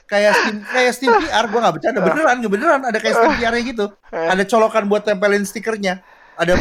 [0.10, 3.54] Kayak Steam kayak Steam VR gua nggak bercanda beneran, nggak beneran ada kayak Steam VR
[3.54, 3.86] -nya gitu.
[4.10, 6.02] Ada colokan buat tempelin stikernya.
[6.40, 6.56] Ada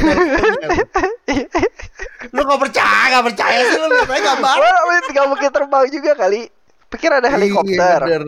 [2.34, 4.56] lu nggak percaya, nggak percaya sih lu lihat aja gambar.
[5.08, 6.40] Nggak mungkin terbang juga kali.
[6.88, 8.00] Pikir ada helikopter.
[8.08, 8.18] Iya.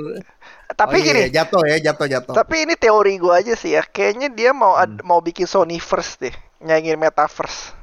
[0.70, 2.32] Tapi Oh, iya, gini, jatuh ya, jatuh jatuh.
[2.32, 3.82] tapi ini teori gua aja sih ya.
[3.82, 4.82] Kayaknya dia mau Hmm.
[4.86, 7.74] ad- mau bikin Sonyverse deh, nyanyiin metaverse.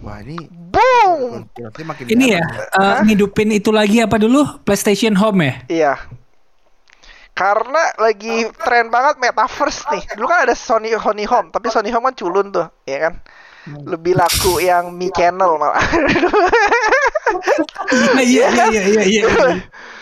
[0.00, 1.44] Wah ini Boom.
[1.84, 4.46] makin Ini ya, eh, ngidupin itu lagi apa dulu?
[4.64, 5.54] PlayStation Home ya?
[5.68, 5.92] Iya.
[7.36, 10.02] Karena lagi tren banget metaverse nih.
[10.16, 13.14] Dulu kan ada Sony Sony Home, tapi Sony Home kan culun tuh, ya kan?
[13.60, 13.84] Hmm.
[13.84, 15.76] Lebih laku yang Mi Channel malah.
[18.20, 19.24] Iya iya iya iya iya.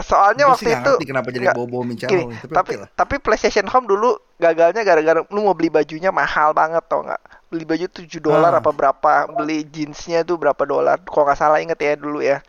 [0.00, 2.88] soalnya Gua waktu sih itu kenapa jadi bobo gini, tapi, tapi oke lah.
[2.96, 7.20] tapi PlayStation Home dulu gagalnya gara-gara lu mau beli bajunya mahal banget tau nggak
[7.52, 8.64] beli baju 7 dolar Ah.
[8.64, 12.40] apa berapa beli jeansnya tuh berapa dolar kalau nggak salah inget ya dulu ya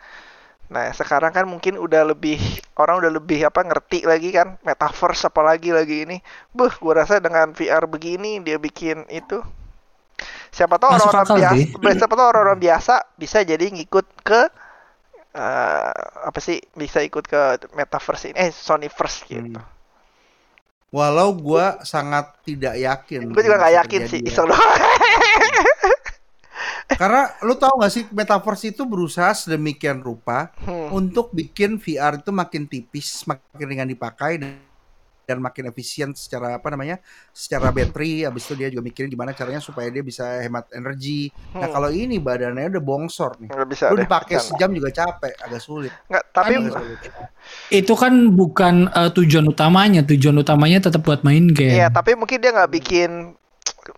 [0.72, 2.40] nah sekarang kan mungkin udah lebih
[2.80, 6.24] orang udah lebih apa ngerti lagi kan metaverse apalagi lagi ini
[6.56, 9.44] buh gua rasa dengan VR begini dia bikin itu
[10.48, 14.48] siapa tahu orang-orang biasa siapa tahu orang-orang biasa bisa jadi ngikut ke
[15.32, 15.92] eh,
[16.22, 17.42] apa sih bisa ikut ke
[17.72, 19.64] metaverse ini eh Sonyverse gitu Hmm.
[20.92, 23.32] Walau gua sangat tidak yakin.
[23.32, 24.28] gue juga nggak yakin sih ya.
[24.28, 24.60] iseng doang
[26.92, 30.92] Karena lu tahu nggak sih metaverse itu berusaha sedemikian rupa Hmm.
[30.92, 34.60] untuk bikin VR itu makin tipis, makin ringan dipakai dan,
[35.32, 37.00] dan makin efisien secara apa namanya?
[37.32, 38.28] secara baterai.
[38.28, 41.32] Habis itu dia juga mikirin gimana caranya supaya dia bisa hemat energi.
[41.56, 41.74] Nah, Hmm.
[41.74, 43.50] kalau ini badannya udah bongsor nih.
[43.50, 45.94] nggak bisa Lu dipakai sejam juga capek, agak sulit.
[46.06, 47.00] nggak tapi Agak sulit.
[47.72, 50.04] Itu kan bukan eh, tujuan utamanya.
[50.04, 51.80] Tujuan utamanya tetap buat main game.
[51.80, 53.40] Iya, tapi mungkin dia nggak bikin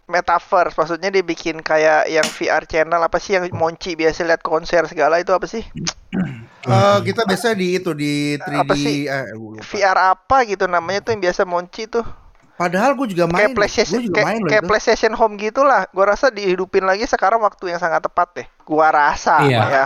[0.06, 4.84] metaverse maksudnya dia bikin kayak yang VR channel apa sih yang Monci biasa lihat konser
[4.86, 5.64] segala itu apa sih
[6.64, 9.04] Eh, kita biasanya di itu di 3D Apa sih?
[9.04, 9.60] eh, lupa.
[9.62, 12.08] VR apa gitu namanya tuh yang biasa Monci tuh
[12.54, 13.36] Padahal gue juga main.
[13.36, 14.70] kayak PlayStation Gue juga kayak, main loh kayak itu.
[14.72, 19.44] PlayStation Home gitulah gua rasa dihidupin lagi sekarang waktu yang sangat tepat deh gua rasa
[19.44, 19.60] Iya.
[19.66, 19.86] ya.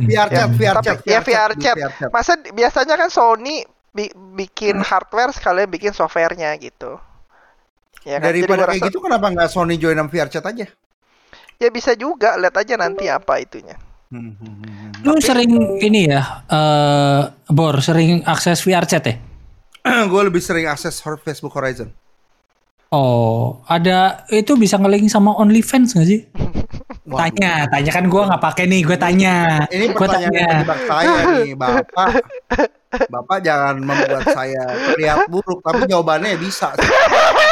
[0.00, 1.76] VR Ya, chat, VR tapi chat, ya VR chat.
[2.08, 6.96] Masa biasanya kan Sony bi- bikin hardware sekalian bikin softwarenya gitu.
[8.04, 8.28] Ya kan?
[8.30, 10.66] Jadi Daripada kayak rasa- gitu kenapa nggak Sony join sama VR chat aja?
[11.56, 13.80] Ya bisa juga, lihat aja nanti apa itunya.
[14.12, 14.90] Hmm, hmm, hmm.
[15.02, 19.16] Lu sering ini ya, eh Bor, sering akses VR chat ya?
[20.12, 21.88] gue lebih sering akses Hor- Facebook Horizon.
[22.94, 26.20] Oh, ada itu bisa ngeling sama OnlyFans nggak sih?
[27.04, 27.20] Waduh.
[27.20, 29.34] Tanya, tanya kan gue nggak pakai nih, gue tanya.
[29.68, 32.08] Ini Gua pertanyaan yang menjebak saya nih, Bapak.
[33.12, 34.62] Bapak jangan membuat saya
[34.92, 36.72] terlihat buruk, tapi jawabannya bisa.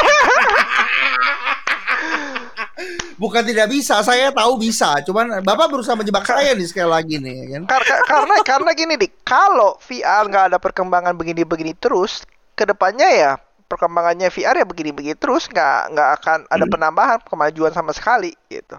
[3.23, 4.99] Bukan tidak bisa, saya tahu bisa.
[5.07, 7.63] Cuman Bapak berusaha menjebak saya nih sekali lagi nih, ya kan?
[7.71, 13.07] Kar- kar- karena karena gini dik, kalau VR nggak ada perkembangan begini-begini terus, ke depannya
[13.07, 13.31] ya
[13.63, 18.75] perkembangannya VR ya begini-begini terus, nggak nggak akan ada penambahan kemajuan sama sekali gitu.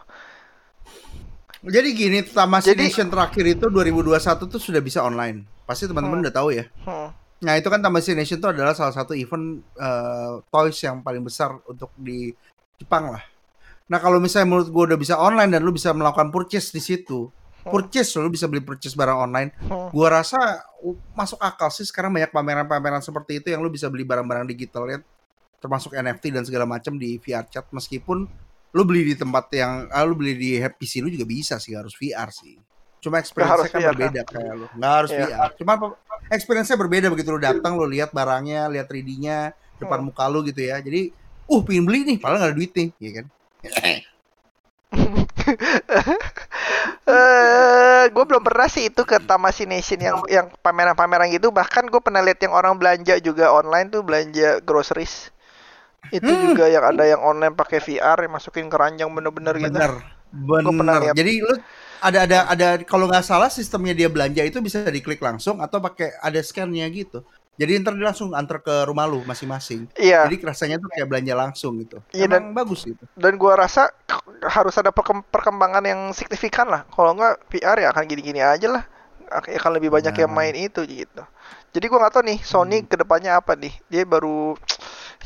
[1.64, 5.48] Jadi gini, Tamas Jadi- terakhir itu 2021 tuh sudah bisa online.
[5.64, 6.68] Pasti teman-teman udah tahu ya.
[6.84, 7.08] Hmm.
[7.40, 11.56] Nah itu kan Tamas Nation itu adalah salah satu event eh, toys yang paling besar
[11.64, 12.36] untuk di
[12.76, 13.24] Jepang lah.
[13.84, 17.28] Nah kalau misalnya menurut gue udah bisa online dan lu bisa melakukan purchase di situ,
[17.64, 19.50] purchase lu bisa beli purchase barang online.
[19.92, 20.64] Gua rasa
[21.12, 24.98] masuk akal sih sekarang banyak pameran-pameran seperti itu yang lu bisa beli barang-barang digital ya,
[25.60, 28.28] termasuk NFT dan segala macam di VR chat meskipun
[28.74, 31.96] lu beli di tempat yang ah, lu beli di PC lu juga bisa sih harus
[31.96, 32.56] VR sih.
[33.00, 34.66] Cuma experience-nya kan VR, berbeda kayak lu.
[34.80, 35.24] Nggak harus Iya.
[35.28, 35.50] VR.
[35.60, 35.72] Cuma
[36.32, 40.08] experience-nya berbeda begitu lu datang lu lihat barangnya, lihat 3D-nya depan Hmm.
[40.08, 40.80] muka lu gitu ya.
[40.80, 41.12] Jadi,
[41.44, 43.26] uh pingin beli nih, padahal nggak ada duit nih, ya kan?
[47.04, 51.52] Eh, gue belum pernah sih itu ke Tamasi Nation yang yang pameran-pameran gitu.
[51.52, 55.28] Bahkan gue pernah lihat yang orang belanja juga online tuh belanja groceries.
[56.12, 56.40] Itu Hmm.
[56.40, 59.76] juga yang ada yang online pakai VR yang masukin keranjang bener-bener gitu.
[59.76, 59.92] Bener,
[60.64, 61.12] Gua pernah bener.
[61.12, 61.54] Jadi lu
[62.02, 66.16] ada ada ada kalau nggak salah sistemnya dia belanja itu bisa diklik langsung atau pakai
[66.20, 67.24] ada scan-nya gitu.
[67.54, 69.86] Jadi ntar dia langsung antar ke rumah lu masing-masing.
[69.94, 70.26] Iya.
[70.26, 72.02] Jadi rasanya tuh kayak belanja langsung gitu.
[72.10, 73.06] Iya, Emang bagus gitu.
[73.14, 73.94] Dan gua rasa
[74.44, 76.82] harus ada perkem- perkembangan yang signifikan lah.
[76.88, 78.82] Kalau nggak VR ya akan gini-gini aja lah.
[79.24, 80.36] Ak- Akan lebih banyak yang Nah.
[80.36, 81.22] main itu gitu.
[81.70, 83.74] Jadi gua nggak tahu nih Sony ke depannya apa nih.
[83.86, 84.58] Dia baru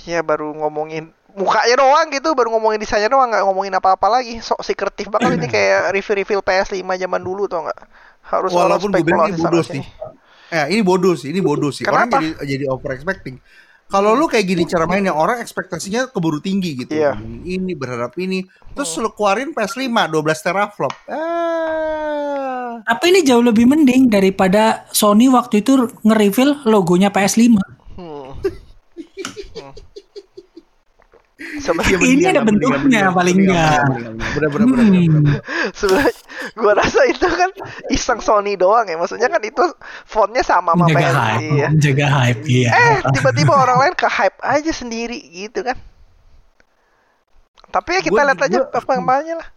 [0.05, 4.37] ya baru ngomongin mukanya doang gitu, baru ngomongin desainnya doang, nggak ngomongin apa-apa lagi.
[4.38, 7.81] Sok secretive banget ini kayak review-review PS5 zaman dulu tau nggak?
[8.29, 9.81] Harus Walaupun gue bilang ini bodoh sih.
[10.49, 11.85] Ya, ini bodoh sih, ini bodoh sih.
[11.85, 12.25] Orang Kenapa?
[12.25, 13.37] jadi jadi over expecting.
[13.89, 16.93] Kalau lu kayak gini cara mainnya orang ekspektasinya keburu tinggi gitu.
[16.93, 17.17] Iya.
[17.25, 18.45] Ini berharap ini.
[18.77, 20.93] Terus lu keluarin PS5 12 teraflop.
[21.09, 22.85] Ah.
[22.85, 27.57] Tapi ini jauh lebih mending daripada Sony waktu itu nge-reveal logonya PS5.
[27.97, 28.37] Hmm.
[29.57, 29.73] Hmm.
[31.59, 33.83] Seben- Iya, Ini ada bentuknya, paling mendingan, nggak.
[33.85, 34.33] mendingan, mendingan.
[34.35, 34.85] Bener bener bener.
[34.85, 35.25] Hmm.
[35.73, 36.14] Sebenarnya
[36.55, 37.51] gua rasa itu kan
[37.88, 38.94] iseng Sony doang ya.
[38.94, 39.62] Maksudnya kan itu
[40.05, 41.12] fontnya sama sama PS.
[41.12, 41.66] hype, Iya.
[41.68, 42.71] menjaga hype, iya.
[42.71, 45.77] Eh, tiba-tiba orang lain ke hype aja sendiri gitu kan.
[47.68, 49.49] Tapi ya kita lihat aja gua- perkembangannya lah.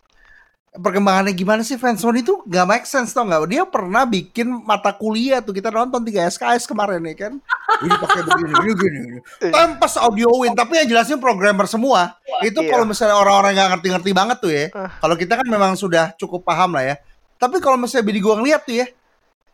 [0.71, 3.43] Perkembangannya gimana sih fans Sony itu gak make sense tau gak?
[3.51, 7.33] Dia pernah bikin mata kuliah tuh kita nonton 3 SKS kemarin ya kan.
[7.83, 9.19] Ini pakai begini, ini gini, gini.
[9.51, 12.13] Tanpa audio win, tapi yang jelasin programmer semua.
[12.39, 12.71] Itu Iya.
[12.71, 14.65] kalau misalnya orang-orang nggak ngerti-ngerti banget tuh ya.
[14.71, 14.91] Ah.
[15.01, 16.95] Kalau kita kan memang sudah cukup paham lah ya.
[17.35, 18.85] Tapi kalau misalnya bini gua ngeliat tuh ya,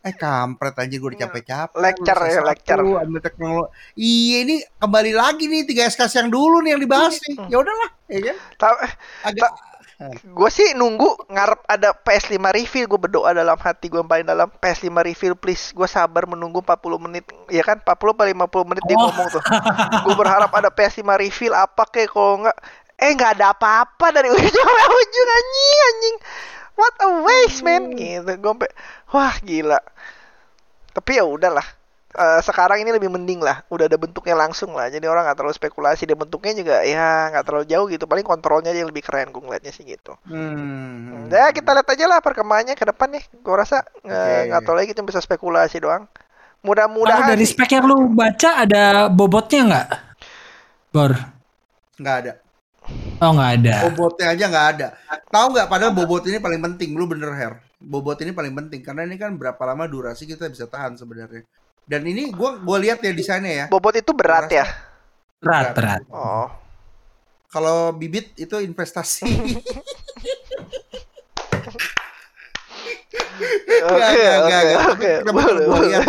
[0.03, 1.77] eh kampret aja gue udah capek-capek.
[1.79, 2.79] Lecture ya, S1, lecture.
[2.83, 3.69] Ambil teknologi.
[3.95, 7.35] Iya ini kembali lagi nih 3 SKS yang dulu nih yang dibahas nih.
[7.37, 7.47] Hmm.
[7.47, 8.35] Ya udahlah, ya kan.
[8.59, 8.81] Ta-
[9.23, 9.51] Agak
[10.29, 12.85] Gue sih nunggu ngarep ada PS5 refill.
[12.85, 15.73] Gue berdoa dalam hati gue paling dalam PS5 refill please.
[15.73, 17.25] Gue sabar menunggu 40 menit.
[17.49, 18.25] Ya kan 40 atau
[18.61, 19.09] 50 menit dia Oh.
[19.09, 19.41] ngomong tuh.
[20.05, 22.57] gue berharap ada PS5 refill apa kek kalau nggak
[22.97, 26.15] eh nggak ada apa-apa dari ujung sampai ujung anjing anjing.
[26.77, 28.31] What a waste man gitu.
[28.37, 28.69] Gue
[29.09, 29.81] wah gila.
[30.93, 31.76] Tapi ya udahlah.
[32.17, 35.53] Eh, sekarang ini lebih mending lah, udah ada bentuknya langsung lah, jadi orang nggak terlalu
[35.53, 36.09] spekulasi.
[36.09, 39.37] Dan bentuknya juga ya nggak terlalu jauh gitu, paling kontrolnya aja yang lebih keren, gue
[39.37, 40.17] ngeliatnya sih gitu.
[40.25, 41.29] Hmm.
[41.29, 43.21] Ya kita lihat aja lah perkembangannya ke depan nih.
[43.37, 46.09] Gue rasa nggak nggak tahu lagi kita bisa spekulasi doang.
[46.65, 49.87] Mudah-mudahan dari spek yang lu baca ada bobotnya nggak?
[50.89, 51.13] Bor.
[52.01, 52.33] Nggak ada.
[53.21, 53.75] Oh nggak ada.
[53.93, 54.87] Bobotnya aja nggak ada.
[55.29, 55.67] Tahu nggak?
[55.69, 56.97] Padahal bobot ini paling penting.
[56.97, 57.61] Lu bener Her.
[57.77, 61.45] Bobot ini paling penting karena ini kan berapa lama durasi kita bisa tahan sebenarnya.
[61.87, 63.65] Dan ini gua gua lihat ya desainnya ya.
[63.71, 64.67] Bobot itu berat ya.
[65.39, 66.01] Berat berat.
[66.11, 66.51] Oh.
[67.47, 69.23] Kalau bibit itu investasi.
[73.77, 74.59] Oke, oke,
[74.97, 75.11] oke.
[75.93, 76.01] Ya,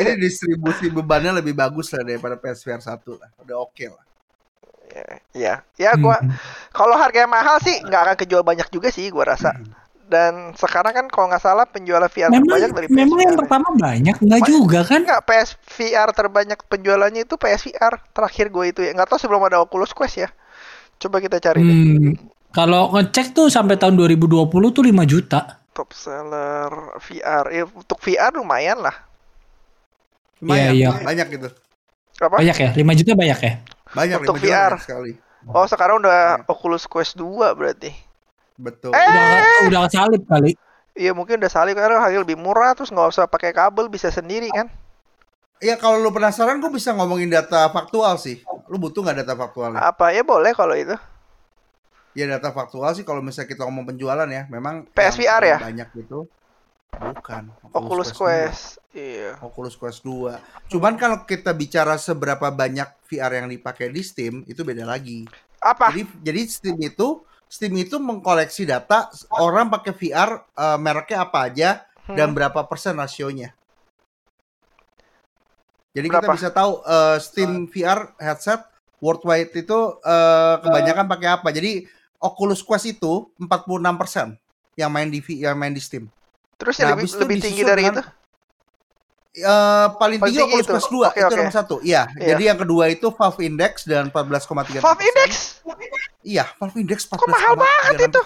[0.00, 3.28] ini, distribusi bebannya lebih bagus lah daripada PSVR 1 lah.
[3.44, 4.04] Udah oke lah.
[5.36, 6.32] Ya, ya gua Hmm.
[6.72, 9.52] kalau harganya mahal sih nggak akan kejual banyak juga sih gua rasa.
[10.08, 13.40] Dan sekarang kan kalau nggak salah penjualan VR Memang, terbanyak dari memang yang PSVR.
[13.44, 15.00] pertama banyak nggak juga kan?
[15.04, 18.96] Enggak, PSVR terbanyak penjualannya itu PSVR terakhir gue itu ya.
[18.96, 20.32] Nggak tahu sebelum ada Oculus Quest ya.
[20.96, 21.68] Coba kita cari deh.
[21.68, 22.16] Hmm,
[22.50, 25.60] kalau ngecek tuh sampai tahun 2020 tuh 5 juta.
[25.70, 27.44] Top seller VR.
[27.52, 28.96] Ya, untuk VR lumayan lah.
[30.40, 31.04] Lumayan, Iya, iya.
[31.04, 31.48] banyak gitu.
[32.18, 32.34] Apa?
[32.40, 32.70] Banyak ya?
[32.72, 33.52] 5 juta banyak ya?
[33.92, 34.72] Banyak Untuk 5 juta VR.
[34.72, 35.12] banyak sekali.
[35.46, 36.48] Oh, sekarang udah Iya.
[36.48, 37.92] Oculus Quest 2 berarti.
[38.58, 38.92] Betul.
[38.92, 39.70] Eh!
[39.70, 40.58] Udah udah salib kali.
[40.98, 44.50] Iya, mungkin udah salib karena harga lebih murah terus nggak usah pakai kabel bisa sendiri
[44.50, 44.66] kan.
[45.62, 48.42] Ya kalau lu penasaran gue bisa ngomongin data faktual sih.
[48.66, 49.78] Lu butuh nggak data faktualnya?
[49.78, 50.94] Apa ya boleh kalau itu.
[52.18, 55.58] Ya data faktual sih kalau misalnya kita ngomong penjualan ya, memang PSVR ya?
[55.62, 56.26] Banyak itu
[56.98, 58.18] bukan Oculus 2.
[58.18, 58.82] Quest.
[58.90, 59.38] Iya.
[59.38, 60.34] Oculus Quest 2.
[60.72, 65.26] Cuman kalau kita bicara seberapa banyak VR yang dipakai di Steam itu beda lagi.
[65.62, 65.94] Apa?
[65.94, 71.70] Jadi jadi Steam itu Steam itu mengkoleksi data orang pakai VR eh, mereknya apa aja
[72.08, 72.36] dan Hmm.
[72.36, 73.52] berapa persen rasionya.
[75.92, 76.36] Jadi kita Berapa?
[76.36, 78.60] bisa tahu eh, Steam VR headset
[79.00, 81.48] worldwide itu eh, kebanyakan pakai apa.
[81.50, 81.88] Jadi
[82.20, 84.36] Oculus Quest itu 46%
[84.78, 86.06] yang main di yang main di Steam.
[86.58, 88.00] Terus yang Nah, lebih, habis itu lebih tinggi dari itu?
[89.38, 90.72] Eh, paling tinggi Oculus itu.
[90.74, 91.36] Quest 2 Oke, itu oke.
[91.38, 91.76] nomor satu.
[91.80, 92.02] Iya.
[92.18, 92.26] Iya.
[92.34, 94.82] Jadi yang kedua itu Valve Index dan 14,3.
[94.82, 95.30] Valve Index
[96.26, 97.14] Iya, Valve Index 14,36%.
[97.14, 98.20] Kok mahal banget itu?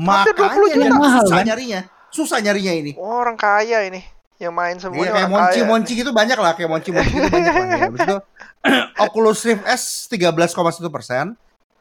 [0.00, 0.96] hampir 20 Makanya juta.
[0.96, 1.44] Mahal, susah kan?
[1.46, 1.80] nyarinya.
[2.08, 2.92] Susah nyarinya ini.
[2.96, 4.00] Oh, orang kaya ini
[4.38, 7.66] yang main semua Iya kayak monci-monci gitu banyak lah, kayak monci-monci gitu banyak lah.
[7.66, 7.76] Ya.
[7.90, 8.16] Habis itu
[9.06, 10.54] Oculus Rift S 13,1
[10.88, 11.24] persen,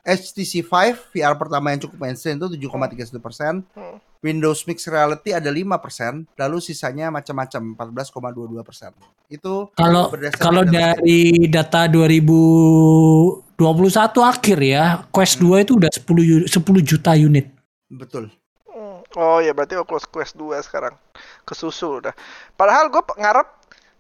[0.07, 3.99] HTC Vive VR pertama yang cukup mainstream itu 7,31 persen, Hmm.
[4.17, 8.89] Windows Mixed Reality ada 5 persen, lalu sisanya macam-macam 14,22 persen.
[9.27, 16.47] Itu Kalau kalau data dari data 2021 akhir ya, Quest 2 itu udah 10 yu-
[16.47, 17.51] 10 juta unit.
[17.91, 18.31] Betul.
[18.65, 19.03] Hmm.
[19.13, 20.95] Oh ya berarti Oculus Quest 2 sekarang
[21.43, 22.15] kesusul udah.
[22.55, 23.47] Padahal gue ngarep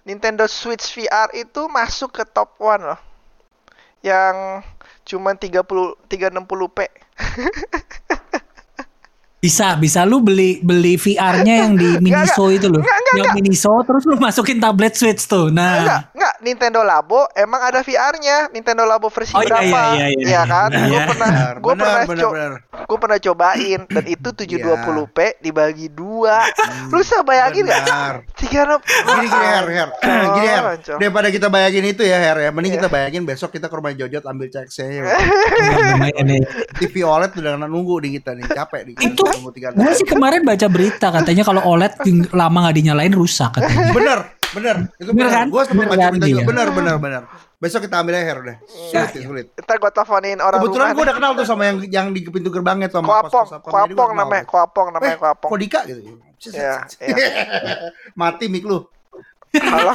[0.01, 2.99] Nintendo Switch VR itu masuk ke top 1 loh.
[4.01, 4.65] Yang
[5.07, 5.63] cuman 30
[6.11, 6.79] 360p.
[9.37, 12.81] Bisa, bisa lu beli beli VR-nya yang di Miniso itu loh.
[12.81, 15.47] Enggak, enggak, yang Miniso terus lu masukin tablet Switch tuh.
[15.47, 18.49] Enggak, Nah, enggak Nintendo Labo emang ada VR-nya.
[18.49, 19.61] Nintendo Labo versi Oh, iya, berapa?
[19.61, 20.25] iya, iya, iya.
[20.25, 20.69] Iya kan?
[20.73, 21.05] Gue Iya.
[21.05, 22.33] pernah gue pernah co-
[22.87, 26.41] gue pernah cobain dan itu 720p dibagi dua.
[26.47, 27.81] Hmm, Lu bisa bayangin nggak?
[27.83, 28.15] benar.
[28.33, 28.61] Tiga.
[28.81, 29.89] Gini gini Her, Her.
[30.33, 30.63] Gini Her.
[30.97, 32.77] Daripada kita bayangin itu ya Her ya, mending Iya.
[32.79, 34.65] kita bayangin besok kita ke rumah Jojot ambil cek
[36.17, 36.41] nih.
[36.75, 38.95] TV OLED udah nunggu di kita nih, capek nih.
[39.03, 41.93] Itu gue sih kemarin baca berita katanya kalau OLED
[42.31, 43.91] lama nggak dinyalain rusak katanya.
[43.91, 44.19] Bener,
[44.51, 44.75] bener.
[44.95, 45.31] Itu Bener bener.
[45.33, 45.47] kan?
[45.49, 46.39] Gue sempat Bener baca kan, berita juga.
[46.39, 46.45] iya.
[46.45, 47.23] Bener, bener, bener.
[47.57, 48.57] Besok kita ambil Her deh.
[48.69, 49.45] Sulit, sih, sulit.
[49.57, 52.85] Ntar gue teleponin orang Kebetulan gue udah kenal tuh sama yang yang di pintu gerbangnya
[52.85, 55.49] tuh sama Koapong, koapong namanya, koapong namanya Eh, koapong.
[55.49, 56.21] Kodika gitu.
[56.53, 57.27] Iya, iya.
[58.19, 58.85] Mati mik lu.
[59.57, 59.89] Halo,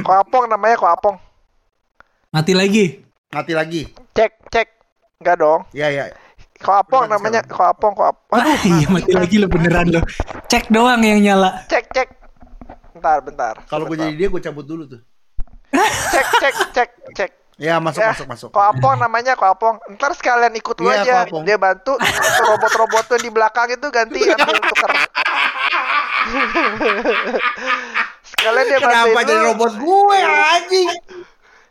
[0.00, 1.18] koapong namanya koapong.
[2.30, 3.02] Mati lagi.
[3.28, 3.82] Mati lagi.
[4.14, 4.68] Cek, cek.
[5.18, 5.60] Enggak dong.
[5.74, 6.04] Iya, iya.
[6.68, 8.28] Koapong Beneran namanya, koapong, koapong.
[8.28, 10.04] Wah, iya mati lagi lo beneran lo.
[10.44, 11.64] Cek doang yang nyala.
[11.64, 12.08] Cek, cek.
[12.92, 13.54] Bentar, bentar.
[13.64, 15.00] Kalau gue jadi dia gue cabut dulu tuh.
[15.72, 17.30] cek, cek, cek, cek.
[17.56, 18.48] Ya masuk Ya, masuk masuk.
[18.52, 19.80] Koapong namanya koapong.
[19.90, 21.14] Ntar sekalian ikut lu Iya, aja.
[21.24, 21.42] koapong.
[21.42, 21.96] Dia bantu
[22.44, 24.92] robot-robot tuh di belakang itu ganti ambil tuker.
[28.22, 30.18] sekalian dia Kenapa bantuin jadi robot gue
[30.52, 30.88] anjing?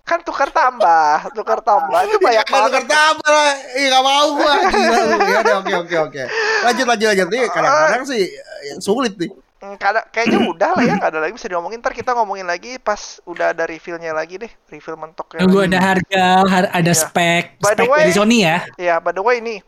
[0.07, 2.87] Kan tukar tambah, tukar tambah itu banyak Kalau banget.
[2.87, 4.53] kertambah lah, ih gak mau gua.
[4.71, 5.17] Gila lu.
[5.19, 6.23] Ya udah oke oke oke.
[6.63, 7.41] Lanjut lanjut lanjut nih.
[7.45, 9.27] Kadang-kadang sih eh, sulit nih.
[9.57, 11.81] Hmm, kada- kayaknya udah lah ya, nggak ada lagi bisa diomongin.
[11.81, 15.43] Ntar kita ngomongin lagi pas udah ada reveal-nya lagi deh, reveal mentoknya.
[15.43, 17.01] Gue ada harga, har- ada Iya.
[17.03, 18.57] spek, By the spek way- dari Sony ya.
[18.77, 19.59] Ya, by the way ini,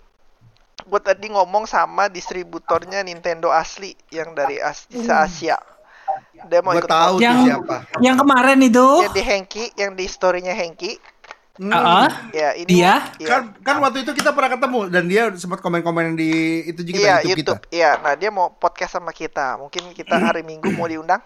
[0.79, 5.03] gue tadi ngomong sama distributornya Nintendo asli yang dari As Hmm.
[6.47, 7.75] Dia mau Gue ikut tahu tuh Yang siapa.
[7.99, 10.95] yang kemarin itu, yang di Hengki, yang di story-nya Hengki.
[11.59, 11.75] Hmm.
[11.75, 12.07] Heeh.
[12.31, 12.93] Ya, ini Dia?
[13.19, 16.31] Iya, Kan kan waktu itu kita pernah ketemu dan dia sempat komen-komen di
[16.65, 17.61] itu juga iya, YouTube, YouTube.
[17.61, 17.75] kita.
[17.75, 19.59] Iya, nah dia mau podcast sama kita.
[19.59, 21.19] Mungkin kita hari Minggu mau diundang.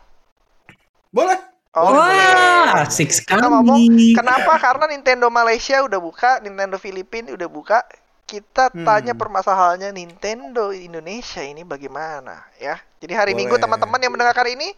[1.09, 1.37] Boleh.
[1.73, 2.05] Oh, boleh.
[2.05, 4.13] wah, asik Kita ngomong sekali.
[4.13, 4.53] kenapa?
[4.57, 7.81] Karena Nintendo Malaysia udah buka, Nintendo Filipina udah buka.
[8.33, 8.81] Kita Hmm.
[8.81, 12.81] tanya permasalahannya Nintendo Indonesia ini bagaimana ya.
[12.97, 13.45] Jadi hari Boleh.
[13.45, 14.73] Minggu teman-teman yang mendengarkan ini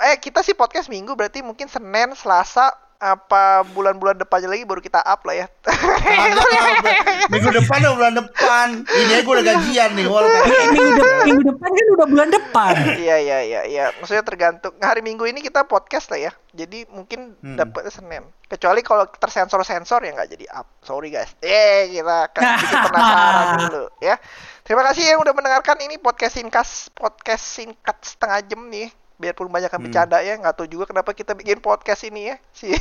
[0.00, 5.00] eh kita sih podcast Minggu berarti mungkin Senin, Selasa apa bulan-bulan depannya lagi baru kita
[5.00, 5.46] up lah ya.
[7.32, 8.66] Minggu depan atau bulan depan.
[8.84, 10.04] Ini gue udah gajian nih.
[10.04, 12.74] Minggu, de- minggu depan kan udah bulan depan.
[13.00, 13.84] Iya iya iya iya.
[13.96, 16.32] Maksudnya tergantung hari Minggu ini kita podcast lah ya.
[16.52, 17.56] Jadi mungkin Hmm.
[17.56, 18.22] dapetnya Senin.
[18.44, 20.68] Kecuali kalau tersensor-sensor ya nggak jadi up.
[20.82, 21.32] Sorry guys.
[21.40, 24.20] Eh kita kan bikin penasaran dulu ya.
[24.60, 28.92] Terima kasih yang udah mendengarkan ini podcast singkat podcast singkat setengah jam nih.
[29.20, 32.36] Biarpun banyak yang bercanda ya, nggak tahu juga kenapa kita bikin podcast ini ya.
[32.56, 32.72] Si.
[32.72, 32.78] Eh,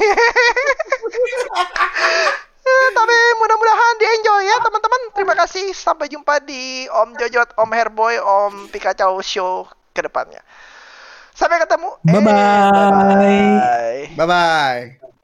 [2.98, 5.02] Tapi mudah-mudahan di enjoy ya teman-teman.
[5.12, 5.76] Terima kasih.
[5.76, 10.40] Sampai jumpa di Om Jojot, Om Herboy, Om Pikachu Show ke depannya.
[11.36, 11.92] Sampai ketemu.
[12.08, 12.32] Eh, Bye-bye.
[14.16, 14.16] bye-bye.
[14.16, 15.19] Bye bye.